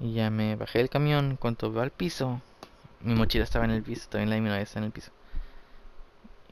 Y 0.00 0.14
ya 0.14 0.30
me 0.30 0.56
bajé 0.56 0.78
del 0.78 0.88
camión. 0.88 1.32
En 1.32 1.36
cuanto 1.36 1.70
veo 1.70 1.82
al 1.82 1.90
piso, 1.90 2.40
mi 3.00 3.14
mochila 3.14 3.44
estaba 3.44 3.66
en 3.66 3.72
el 3.72 3.82
piso, 3.82 4.08
también 4.08 4.30
la 4.30 4.36
de 4.36 4.40
mi 4.40 4.48
novia 4.48 4.62
está 4.62 4.78
en 4.78 4.86
el 4.86 4.90
piso. 4.92 5.12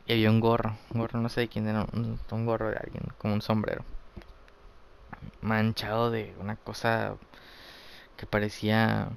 Y 0.07 0.13
había 0.13 0.31
un 0.31 0.41
gorro, 0.41 0.77
un 0.93 1.01
gorro 1.01 1.21
no 1.21 1.29
sé 1.29 1.43
de 1.43 1.49
quién 1.49 1.67
era, 1.67 1.87
un, 1.93 2.47
gorro 2.47 2.71
de 2.71 2.77
alguien, 2.77 3.05
como 3.19 3.35
un 3.35 3.43
sombrero. 3.43 3.85
Manchado 5.41 6.11
de 6.11 6.35
una 6.39 6.57
cosa 6.57 7.17
que 8.17 8.27
parecía... 8.27 9.11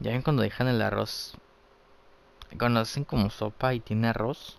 Ya 0.00 0.10
ven 0.10 0.22
cuando 0.22 0.42
dejan 0.42 0.68
el 0.68 0.82
arroz, 0.82 1.36
cuando 2.58 2.80
hacen 2.80 3.04
como 3.04 3.30
sopa 3.30 3.72
y 3.72 3.80
tiene 3.80 4.08
arroz, 4.08 4.58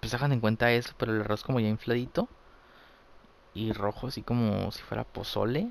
pues 0.00 0.12
dejan 0.12 0.32
en 0.32 0.40
cuenta 0.40 0.72
eso, 0.72 0.94
pero 0.96 1.12
el 1.12 1.20
arroz 1.20 1.42
como 1.42 1.60
ya 1.60 1.68
infladito 1.68 2.28
y 3.54 3.72
rojo, 3.72 4.08
así 4.08 4.22
como 4.22 4.70
si 4.72 4.82
fuera 4.82 5.04
pozole. 5.04 5.70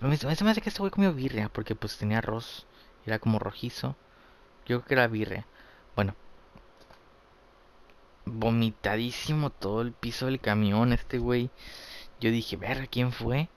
Me, 0.00 0.08
me 0.08 0.50
hace 0.50 0.60
que 0.60 0.68
este 0.68 0.80
güey 0.80 0.90
comió 0.90 1.12
birria, 1.12 1.48
porque 1.48 1.74
pues 1.74 1.98
tenía 1.98 2.18
arroz, 2.18 2.66
era 3.06 3.18
como 3.18 3.38
rojizo. 3.38 3.96
Yo 4.66 4.78
creo 4.78 4.84
que 4.84 4.94
era 4.94 5.08
birria. 5.08 5.46
Bueno, 5.96 6.14
vomitadísimo 8.24 9.50
todo 9.50 9.82
el 9.82 9.92
piso 9.92 10.26
del 10.26 10.40
camión, 10.40 10.92
este 10.92 11.18
güey. 11.18 11.50
Yo 12.20 12.30
dije, 12.30 12.56
ver, 12.56 12.88
¿quién 12.88 13.12
fue? 13.12 13.48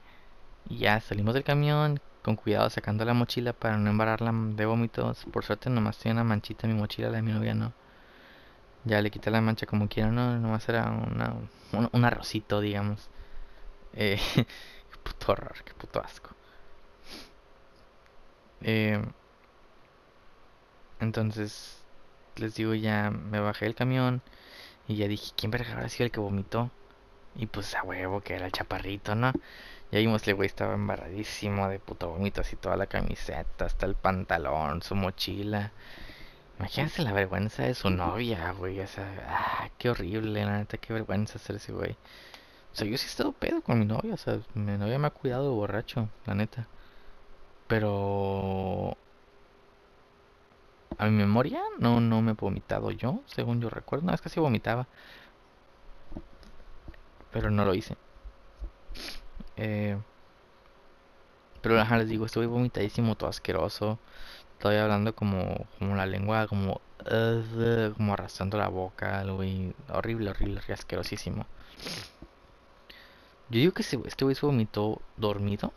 Y 0.69 0.79
ya 0.79 0.99
salimos 0.99 1.33
del 1.33 1.43
camión, 1.43 1.99
con 2.23 2.35
cuidado 2.35 2.69
sacando 2.71 3.05
la 3.05 3.13
mochila 3.13 3.53
para 3.53 3.77
no 3.77 3.89
embarrarla 3.89 4.31
de 4.33 4.65
vómitos. 4.65 5.25
Por 5.31 5.45
suerte 5.45 5.69
nomás 5.69 5.97
tiene 5.99 6.13
una 6.13 6.23
manchita 6.23 6.67
en 6.67 6.73
mi 6.73 6.79
mochila, 6.79 7.09
la 7.09 7.17
de 7.17 7.21
mi 7.21 7.31
novia 7.31 7.53
no. 7.53 7.73
Ya 8.83 9.01
le 9.01 9.11
quité 9.11 9.31
la 9.31 9.41
mancha 9.41 9.65
como 9.65 9.87
quiera, 9.89 10.11
no, 10.11 10.39
nomás 10.39 10.67
era 10.69 10.89
una, 10.91 11.35
un, 11.91 12.05
arrocito, 12.05 12.61
digamos. 12.61 13.09
Eh, 13.95 14.19
qué 14.35 14.97
puto 15.03 15.31
horror, 15.31 15.63
qué 15.63 15.73
puto 15.73 15.99
asco. 16.01 16.31
Eh, 18.61 19.01
entonces, 20.99 21.83
les 22.35 22.55
digo, 22.55 22.73
ya 22.73 23.11
me 23.11 23.39
bajé 23.39 23.65
del 23.65 23.75
camión 23.75 24.21
y 24.87 24.95
ya 24.97 25.07
dije, 25.07 25.33
¿quién 25.35 25.51
verga 25.51 25.73
habrá 25.73 25.89
sido 25.89 26.05
el 26.05 26.11
que 26.11 26.19
vomitó? 26.19 26.71
Y 27.35 27.47
pues 27.47 27.75
a 27.75 27.83
huevo 27.83 28.21
que 28.21 28.35
era 28.35 28.45
el 28.45 28.51
chaparrito, 28.51 29.15
¿no? 29.15 29.33
Y 29.91 29.97
ahí 29.97 30.05
el 30.05 30.35
güey 30.35 30.47
estaba 30.47 30.73
embarradísimo 30.73 31.69
de 31.69 31.79
puto 31.79 32.09
vómito, 32.09 32.41
así 32.41 32.55
toda 32.55 32.75
la 32.75 32.87
camiseta, 32.87 33.65
hasta 33.65 33.85
el 33.85 33.95
pantalón, 33.95 34.81
su 34.81 34.95
mochila. 34.95 35.71
Imagínense 36.59 37.01
la 37.03 37.11
vergüenza 37.13 37.63
de 37.63 37.75
su 37.75 37.89
novia, 37.89 38.51
güey. 38.51 38.79
O 38.79 38.87
sea, 38.87 39.05
ah, 39.27 39.69
qué 39.77 39.89
horrible, 39.89 40.43
la 40.45 40.59
neta, 40.59 40.77
qué 40.77 40.93
vergüenza 40.93 41.39
ser 41.39 41.57
ese 41.57 41.71
güey. 41.73 41.97
O 42.76 42.78
sea, 42.78 42.88
yo 42.88 42.97
sí 42.97 43.05
he 43.05 43.09
estado 43.09 43.32
pedo 43.32 43.61
con 43.61 43.80
mi 43.80 43.86
novia, 43.86 44.15
o 44.15 44.17
sea, 44.17 44.38
mi 44.53 44.78
novia 44.78 44.99
me 44.99 45.07
ha 45.07 45.09
cuidado 45.09 45.43
de 45.45 45.55
borracho, 45.55 46.09
la 46.26 46.36
neta. 46.36 46.67
Pero 47.67 48.97
a 50.97 51.05
mi 51.05 51.11
memoria 51.11 51.61
no, 51.80 52.01
no 52.01 52.21
me 52.21 52.32
he 52.32 52.34
vomitado 52.34 52.91
yo, 52.91 53.21
según 53.28 53.61
yo 53.61 53.69
recuerdo. 53.69 54.05
No, 54.05 54.13
es 54.13 54.19
que 54.19 54.39
vomitaba. 54.41 54.89
Pero 57.32 57.49
no 57.51 57.65
lo 57.65 57.73
hice. 57.76 57.95
Eh, 59.57 59.97
pero 61.61 61.80
ajá, 61.80 61.97
les 61.97 62.09
digo, 62.09 62.26
estuve 62.26 62.45
vomitadísimo, 62.45 63.15
todo 63.15 63.30
asqueroso. 63.30 63.99
Estoy 64.53 64.78
hablando 64.78 65.15
como, 65.15 65.67
como 65.80 65.95
la 65.95 66.05
lengua, 66.05 66.47
como, 66.47 66.82
como 67.97 68.13
arrastrando 68.13 68.57
la 68.57 68.69
boca, 68.69 69.19
algo 69.19 69.39
horrible, 69.89 70.30
horrible, 70.32 70.61
asquerosísimo. 70.73 71.45
Yo 73.49 73.59
digo 73.59 73.73
que 73.73 73.83
este 73.83 73.97
güey 73.97 74.35
se 74.35 74.45
vomitó 74.45 75.01
dormido. 75.17 75.71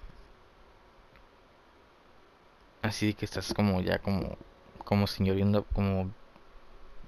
Así 2.82 3.14
que 3.14 3.24
estás 3.24 3.52
como 3.54 3.80
ya 3.80 3.98
como 3.98 4.36
como 4.84 5.06
señor 5.06 5.36
viendo 5.36 5.64
como 5.64 6.10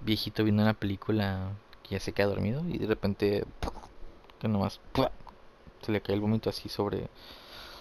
viejito 0.03 0.45
viendo 0.45 0.63
una 0.63 0.75
película 0.75 1.53
que 1.83 1.91
ya 1.91 2.01
se 2.01 2.13
queda 2.13 2.27
dormido 2.27 2.63
y 2.69 2.79
de 2.79 2.87
repente 2.87 3.45
que 4.39 4.49
nomás 4.49 4.81
se 5.83 5.93
le 5.93 6.01
cae 6.03 6.15
el 6.15 6.21
vómito 6.21 6.51
así 6.51 6.69
sobre 6.69 7.09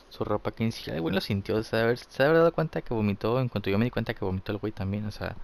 su 0.09 0.23
ropa 0.23 0.51
que 0.51 0.63
ni 0.63 0.71
siquiera 0.71 0.99
güey 0.99 1.13
lo 1.13 1.21
sintió. 1.21 1.55
Haber, 1.55 1.97
se 1.97 2.23
haber 2.23 2.37
dado 2.37 2.53
cuenta 2.53 2.81
que 2.81 2.93
vomitó 2.93 3.39
en 3.39 3.49
cuanto 3.49 3.69
yo 3.69 3.77
me 3.77 3.85
di 3.85 3.91
cuenta 3.91 4.13
que 4.13 4.25
vomitó 4.25 4.51
el 4.51 4.57
güey 4.59 4.71
también. 4.71 5.05
O 5.05 5.11
sea, 5.11 5.35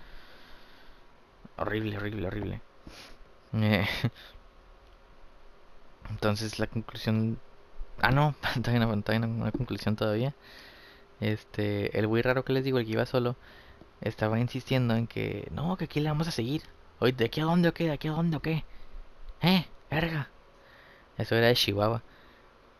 horrible, 1.57 1.97
horrible, 1.97 2.27
horrible. 2.27 2.61
Entonces 6.09 6.59
la 6.59 6.67
conclusión... 6.67 7.39
Ah, 8.01 8.11
no, 8.11 8.35
todavía 8.61 8.85
no, 8.85 9.01
todavía 9.01 9.27
no, 9.27 9.33
una 9.33 9.51
conclusión 9.51 9.95
todavía. 9.95 10.33
Este, 11.19 11.97
el 11.97 12.07
güey 12.07 12.21
raro 12.21 12.43
que 12.45 12.53
les 12.53 12.63
digo, 12.63 12.77
el 12.77 12.85
que 12.85 12.91
iba 12.91 13.05
solo, 13.05 13.35
estaba 14.01 14.39
insistiendo 14.39 14.95
en 14.95 15.07
que, 15.07 15.47
no, 15.51 15.77
que 15.77 15.85
aquí 15.85 15.99
le 15.99 16.09
vamos 16.09 16.27
a 16.27 16.31
seguir. 16.31 16.63
Oye, 16.99 17.13
¿de 17.13 17.25
aquí 17.25 17.41
a 17.41 17.45
dónde 17.45 17.69
o 17.69 17.73
qué? 17.73 17.85
¿De 17.85 17.93
aquí 17.93 18.07
a 18.07 18.11
dónde 18.11 18.37
o 18.37 18.41
qué? 18.41 18.63
¿Eh? 19.41 19.65
Verga. 19.89 20.29
Eso 21.17 21.35
era 21.35 21.47
de 21.47 21.55
Chihuahua. 21.55 22.01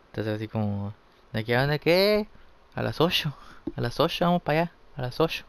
Entonces 0.07 0.35
así 0.35 0.47
como, 0.47 0.93
¿de 1.33 1.39
aquí 1.41 1.53
a 1.53 1.61
dónde 1.61 1.79
qué? 1.79 2.27
A 2.73 2.81
las 2.81 3.01
8. 3.01 3.35
A 3.75 3.81
las 3.81 3.99
8 3.99 4.25
vamos 4.25 4.41
para 4.41 4.61
allá. 4.61 4.71
A 4.97 5.01
las 5.01 5.19
8. 5.19 5.45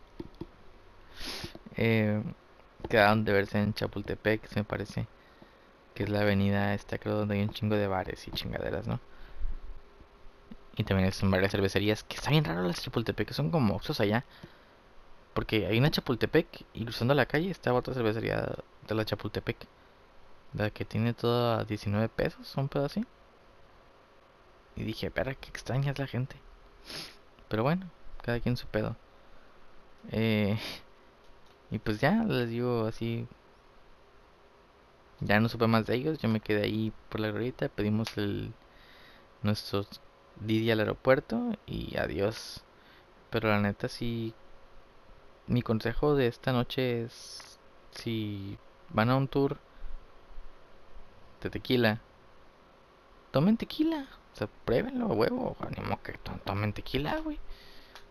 Eh, 1.77 2.23
quedaron 2.89 3.25
de 3.25 3.33
verse 3.33 3.59
en 3.61 3.75
Chapultepec, 3.75 4.55
me 4.57 4.65
parece. 4.65 5.07
Que 5.97 6.05
es 6.05 6.09
la 6.09 6.21
avenida 6.21 6.75
esta, 6.75 6.99
creo, 6.99 7.17
donde 7.17 7.35
hay 7.35 7.43
un 7.43 7.51
chingo 7.51 7.75
de 7.75 7.89
bares 7.89 8.29
y 8.29 8.31
chingaderas, 8.31 8.87
¿no? 8.87 9.01
Y 10.77 10.85
también 10.85 11.11
son 11.13 11.31
varias 11.31 11.53
cervecerías. 11.53 12.05
Que 12.05 12.17
está 12.17 12.31
bien 12.31 12.45
raro 12.45 12.63
las 12.63 12.83
Chapultepec, 12.83 13.29
que 13.29 13.35
son 13.35 13.51
como 13.51 13.75
oxos 13.75 13.99
allá. 14.01 14.25
Porque 15.35 15.67
hay 15.67 15.79
una 15.79 15.91
Chapultepec 15.91 16.65
y 16.75 16.85
cruzando 16.85 17.15
la 17.15 17.27
calle 17.27 17.51
está 17.51 17.73
otra 17.73 17.95
cervecería 17.95 18.57
de 18.87 18.95
la 18.95 19.05
Chapultepec. 19.05 19.57
La 20.53 20.71
que 20.71 20.85
tiene 20.85 21.15
todo 21.15 21.59
a 21.59 21.65
19 21.65 22.09
pesos, 22.11 22.55
un 22.57 22.69
pedo 22.69 22.85
así. 22.85 23.05
Y 24.77 24.85
dije, 24.85 25.07
espera, 25.07 25.35
qué 25.35 25.49
extraña 25.49 25.93
es 25.93 25.99
la 25.99 26.07
gente. 26.07 26.37
Pero 27.49 27.63
bueno, 27.63 27.91
cada 28.23 28.41
quien 28.41 28.57
su 28.57 28.67
pedo. 28.67 28.97
Eh, 30.13 30.59
y 31.71 31.79
pues 31.79 32.01
ya, 32.01 32.25
les 32.25 32.51
digo 32.51 32.87
así. 32.87 33.27
Ya 35.21 35.41
no 35.41 35.49
supe 35.49 35.67
más 35.67 35.87
de 35.87 35.95
ellos, 35.97 36.19
yo 36.19 36.29
me 36.29 36.41
quedé 36.41 36.65
ahí 36.65 36.93
por 37.09 37.21
la 37.21 37.29
glorieta, 37.29 37.69
pedimos 37.69 38.17
el 38.19 38.53
nuestro 39.43 39.87
Didi 40.41 40.71
al 40.71 40.81
aeropuerto 40.81 41.57
y 41.67 41.97
adiós. 41.97 42.63
Pero 43.31 43.49
la 43.49 43.61
neta 43.61 43.89
sí 43.89 44.35
mi 45.47 45.63
consejo 45.63 46.15
de 46.15 46.27
esta 46.27 46.53
noche 46.53 47.05
es 47.05 47.59
si 47.93 48.59
van 48.91 49.11
a 49.11 49.17
un 49.17 49.29
tour 49.29 49.59
de 51.43 51.51
tequila, 51.51 52.01
tomen 53.31 53.57
tequila, 53.57 54.09
o 54.33 54.37
sea, 54.37 54.49
pruébenlo, 54.65 55.07
huevo, 55.07 55.57
animo 55.61 56.03
que 56.03 56.15
tomen 56.45 56.73
tequila, 56.73 57.19
güey. 57.21 57.39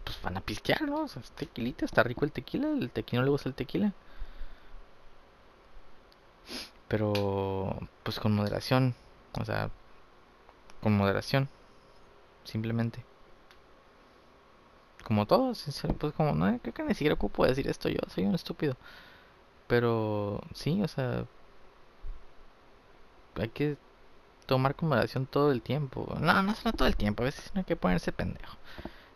Pues 0.04 0.22
van 0.22 0.38
a 0.38 0.42
pistear, 0.42 0.84
¿no? 0.84 1.04
O 1.04 1.08
sea, 1.08 1.22
es 1.22 1.32
tequilita, 1.32 1.86
está 1.86 2.04
rico 2.04 2.26
el 2.26 2.32
tequila, 2.32 2.70
el 2.70 2.92
tequila 2.92 3.22
no 3.22 3.26
le 3.26 3.32
gusta 3.32 3.50
el 3.50 3.56
tequila. 3.56 3.94
Pero, 6.88 7.80
pues 8.04 8.20
con 8.20 8.36
moderación, 8.36 8.96
o 9.40 9.46
sea, 9.46 9.70
con 10.82 10.96
moderación, 10.98 11.50
simplemente 12.44 13.04
como 15.06 15.28
todos, 15.28 15.64
pues 16.00 16.14
como 16.14 16.34
no 16.34 16.60
creo 16.60 16.74
que 16.74 16.84
ni 16.84 16.96
siquiera 16.96 17.14
ocupo 17.14 17.46
decir 17.46 17.68
esto 17.68 17.90
yo, 17.90 18.00
soy 18.10 18.26
un 18.26 18.36
estúpido. 18.36 18.76
Pero 19.68 20.42
sí, 20.54 20.82
o 20.84 20.88
sea, 20.88 21.26
hay 23.36 23.50
que 23.50 23.78
tomar 24.48 24.76
con 24.76 24.90
moderación 24.90 25.28
todo 25.28 25.52
el 25.52 25.62
tiempo. 25.62 26.08
No, 26.20 26.42
no, 26.44 26.56
no 26.66 26.74
todo 26.74 26.88
el 26.88 26.96
tiempo, 26.96 27.24
a 27.24 27.26
veces 27.26 27.52
no 27.54 27.60
hay 27.60 27.66
que 27.66 27.76
ponerse 27.76 28.12
pendejo. 28.12 28.58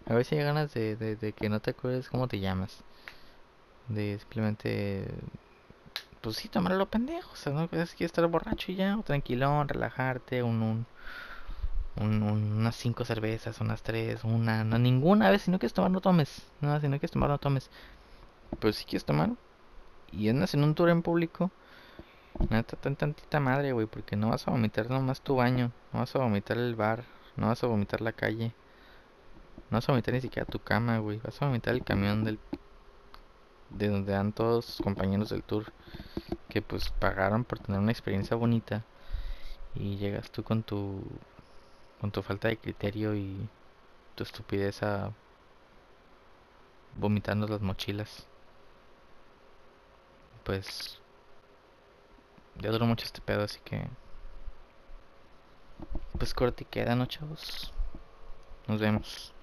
A 0.05 0.13
veces 0.13 0.39
hay 0.39 0.45
ganas 0.45 0.74
de, 0.74 0.95
de, 0.95 1.34
que 1.34 1.49
no 1.49 1.59
te 1.59 1.72
acuerdes 1.72 2.09
cómo 2.09 2.28
te 2.28 2.39
llamas. 2.39 2.84
De 3.88 4.20
simplemente, 4.20 5.07
pues 6.22 6.38
sí, 6.38 6.49
tomarlo 6.49 6.88
pendejo. 6.88 7.32
O 7.34 7.36
sea, 7.36 7.53
no 7.53 7.70
es 7.72 7.95
que 7.95 8.05
estar 8.05 8.26
borracho 8.28 8.72
y 8.72 8.76
ya, 8.76 8.97
o 8.97 9.03
tranquilón, 9.03 9.67
relajarte, 9.67 10.43
un, 10.43 10.61
un 10.61 10.86
unas 12.24 12.76
cinco 12.76 13.05
cervezas, 13.05 13.59
unas 13.61 13.82
tres, 13.84 14.24
una, 14.24 14.63
no 14.63 14.80
ninguna 14.80 15.30
vez, 15.30 15.43
si 15.43 15.51
no 15.51 15.59
quieres 15.59 15.74
tomar 15.74 15.91
no 15.91 16.01
tomes, 16.01 16.43
no, 16.61 16.80
si 16.80 16.88
no 16.88 16.93
quieres 16.99 17.11
tomar 17.11 17.30
no 17.30 17.38
tomes. 17.38 17.70
Pero 18.59 18.74
si 18.74 18.86
quieres 18.86 19.05
tomar 19.05 19.32
y 20.11 20.30
andas 20.30 20.53
en 20.53 20.63
un 20.63 20.76
tour 20.76 20.89
en 20.89 21.01
público, 21.01 21.51
neta 22.49 22.78
tan 22.78 22.95
tantita 22.95 23.39
madre, 23.39 23.74
güey, 23.74 23.88
porque 23.88 24.15
no 24.15 24.30
vas 24.30 24.47
a 24.47 24.51
vomitar 24.51 24.89
nomás 24.89 25.22
tu 25.22 25.36
baño, 25.36 25.72
no 25.93 25.99
vas 25.99 26.15
a 26.15 26.20
vomitar 26.20 26.57
el 26.57 26.76
bar, 26.76 27.03
no 27.38 27.47
vas 27.47 27.63
a 27.63 27.67
vomitar 27.67 28.01
la 28.01 28.13
calle, 28.13 28.53
no 29.70 29.78
vas 29.78 29.89
a 29.89 29.91
vomitar 29.91 30.13
ni 30.13 30.22
siquiera 30.22 30.45
tu 30.45 30.59
cama, 30.59 30.99
güey, 30.99 31.20
vas 31.24 31.41
a 31.41 31.45
vomitar 31.45 31.74
el 31.76 31.84
camión 31.84 32.24
del 32.24 32.39
de 33.70 33.89
donde 33.89 34.13
dan 34.13 34.34
todos 34.34 34.67
los 34.67 34.78
compañeros 34.84 35.30
del 35.30 35.43
tour 35.43 35.72
que 36.49 36.61
pues 36.61 36.89
pagaron 36.89 37.43
por 37.43 37.59
tener 37.59 37.80
una 37.80 37.91
experiencia 37.91 38.36
bonita 38.36 38.84
y 39.76 39.97
llegas 39.97 40.32
tú 40.32 40.43
con 40.43 40.63
tu 40.63 41.03
con 42.01 42.11
tu 42.11 42.22
falta 42.22 42.47
de 42.47 42.57
criterio 42.57 43.15
y 43.15 43.47
tu 44.15 44.24
estupidez 44.24 44.84
a 44.84 45.11
vomitando 46.95 47.47
las 47.47 47.61
mochilas. 47.61 48.28
Pues 50.43 50.99
ya 52.59 52.72
duró 52.72 52.86
mucho 52.86 53.05
este 53.05 53.22
pedo, 53.22 53.43
así 53.43 53.59
que 53.63 53.88
pues 56.17 56.34
corte 56.34 56.63
y 56.63 56.67
queda, 56.67 56.95
¿no, 56.95 57.05
chavos? 57.05 57.74
Nos 58.67 58.80
vemos. 58.80 59.34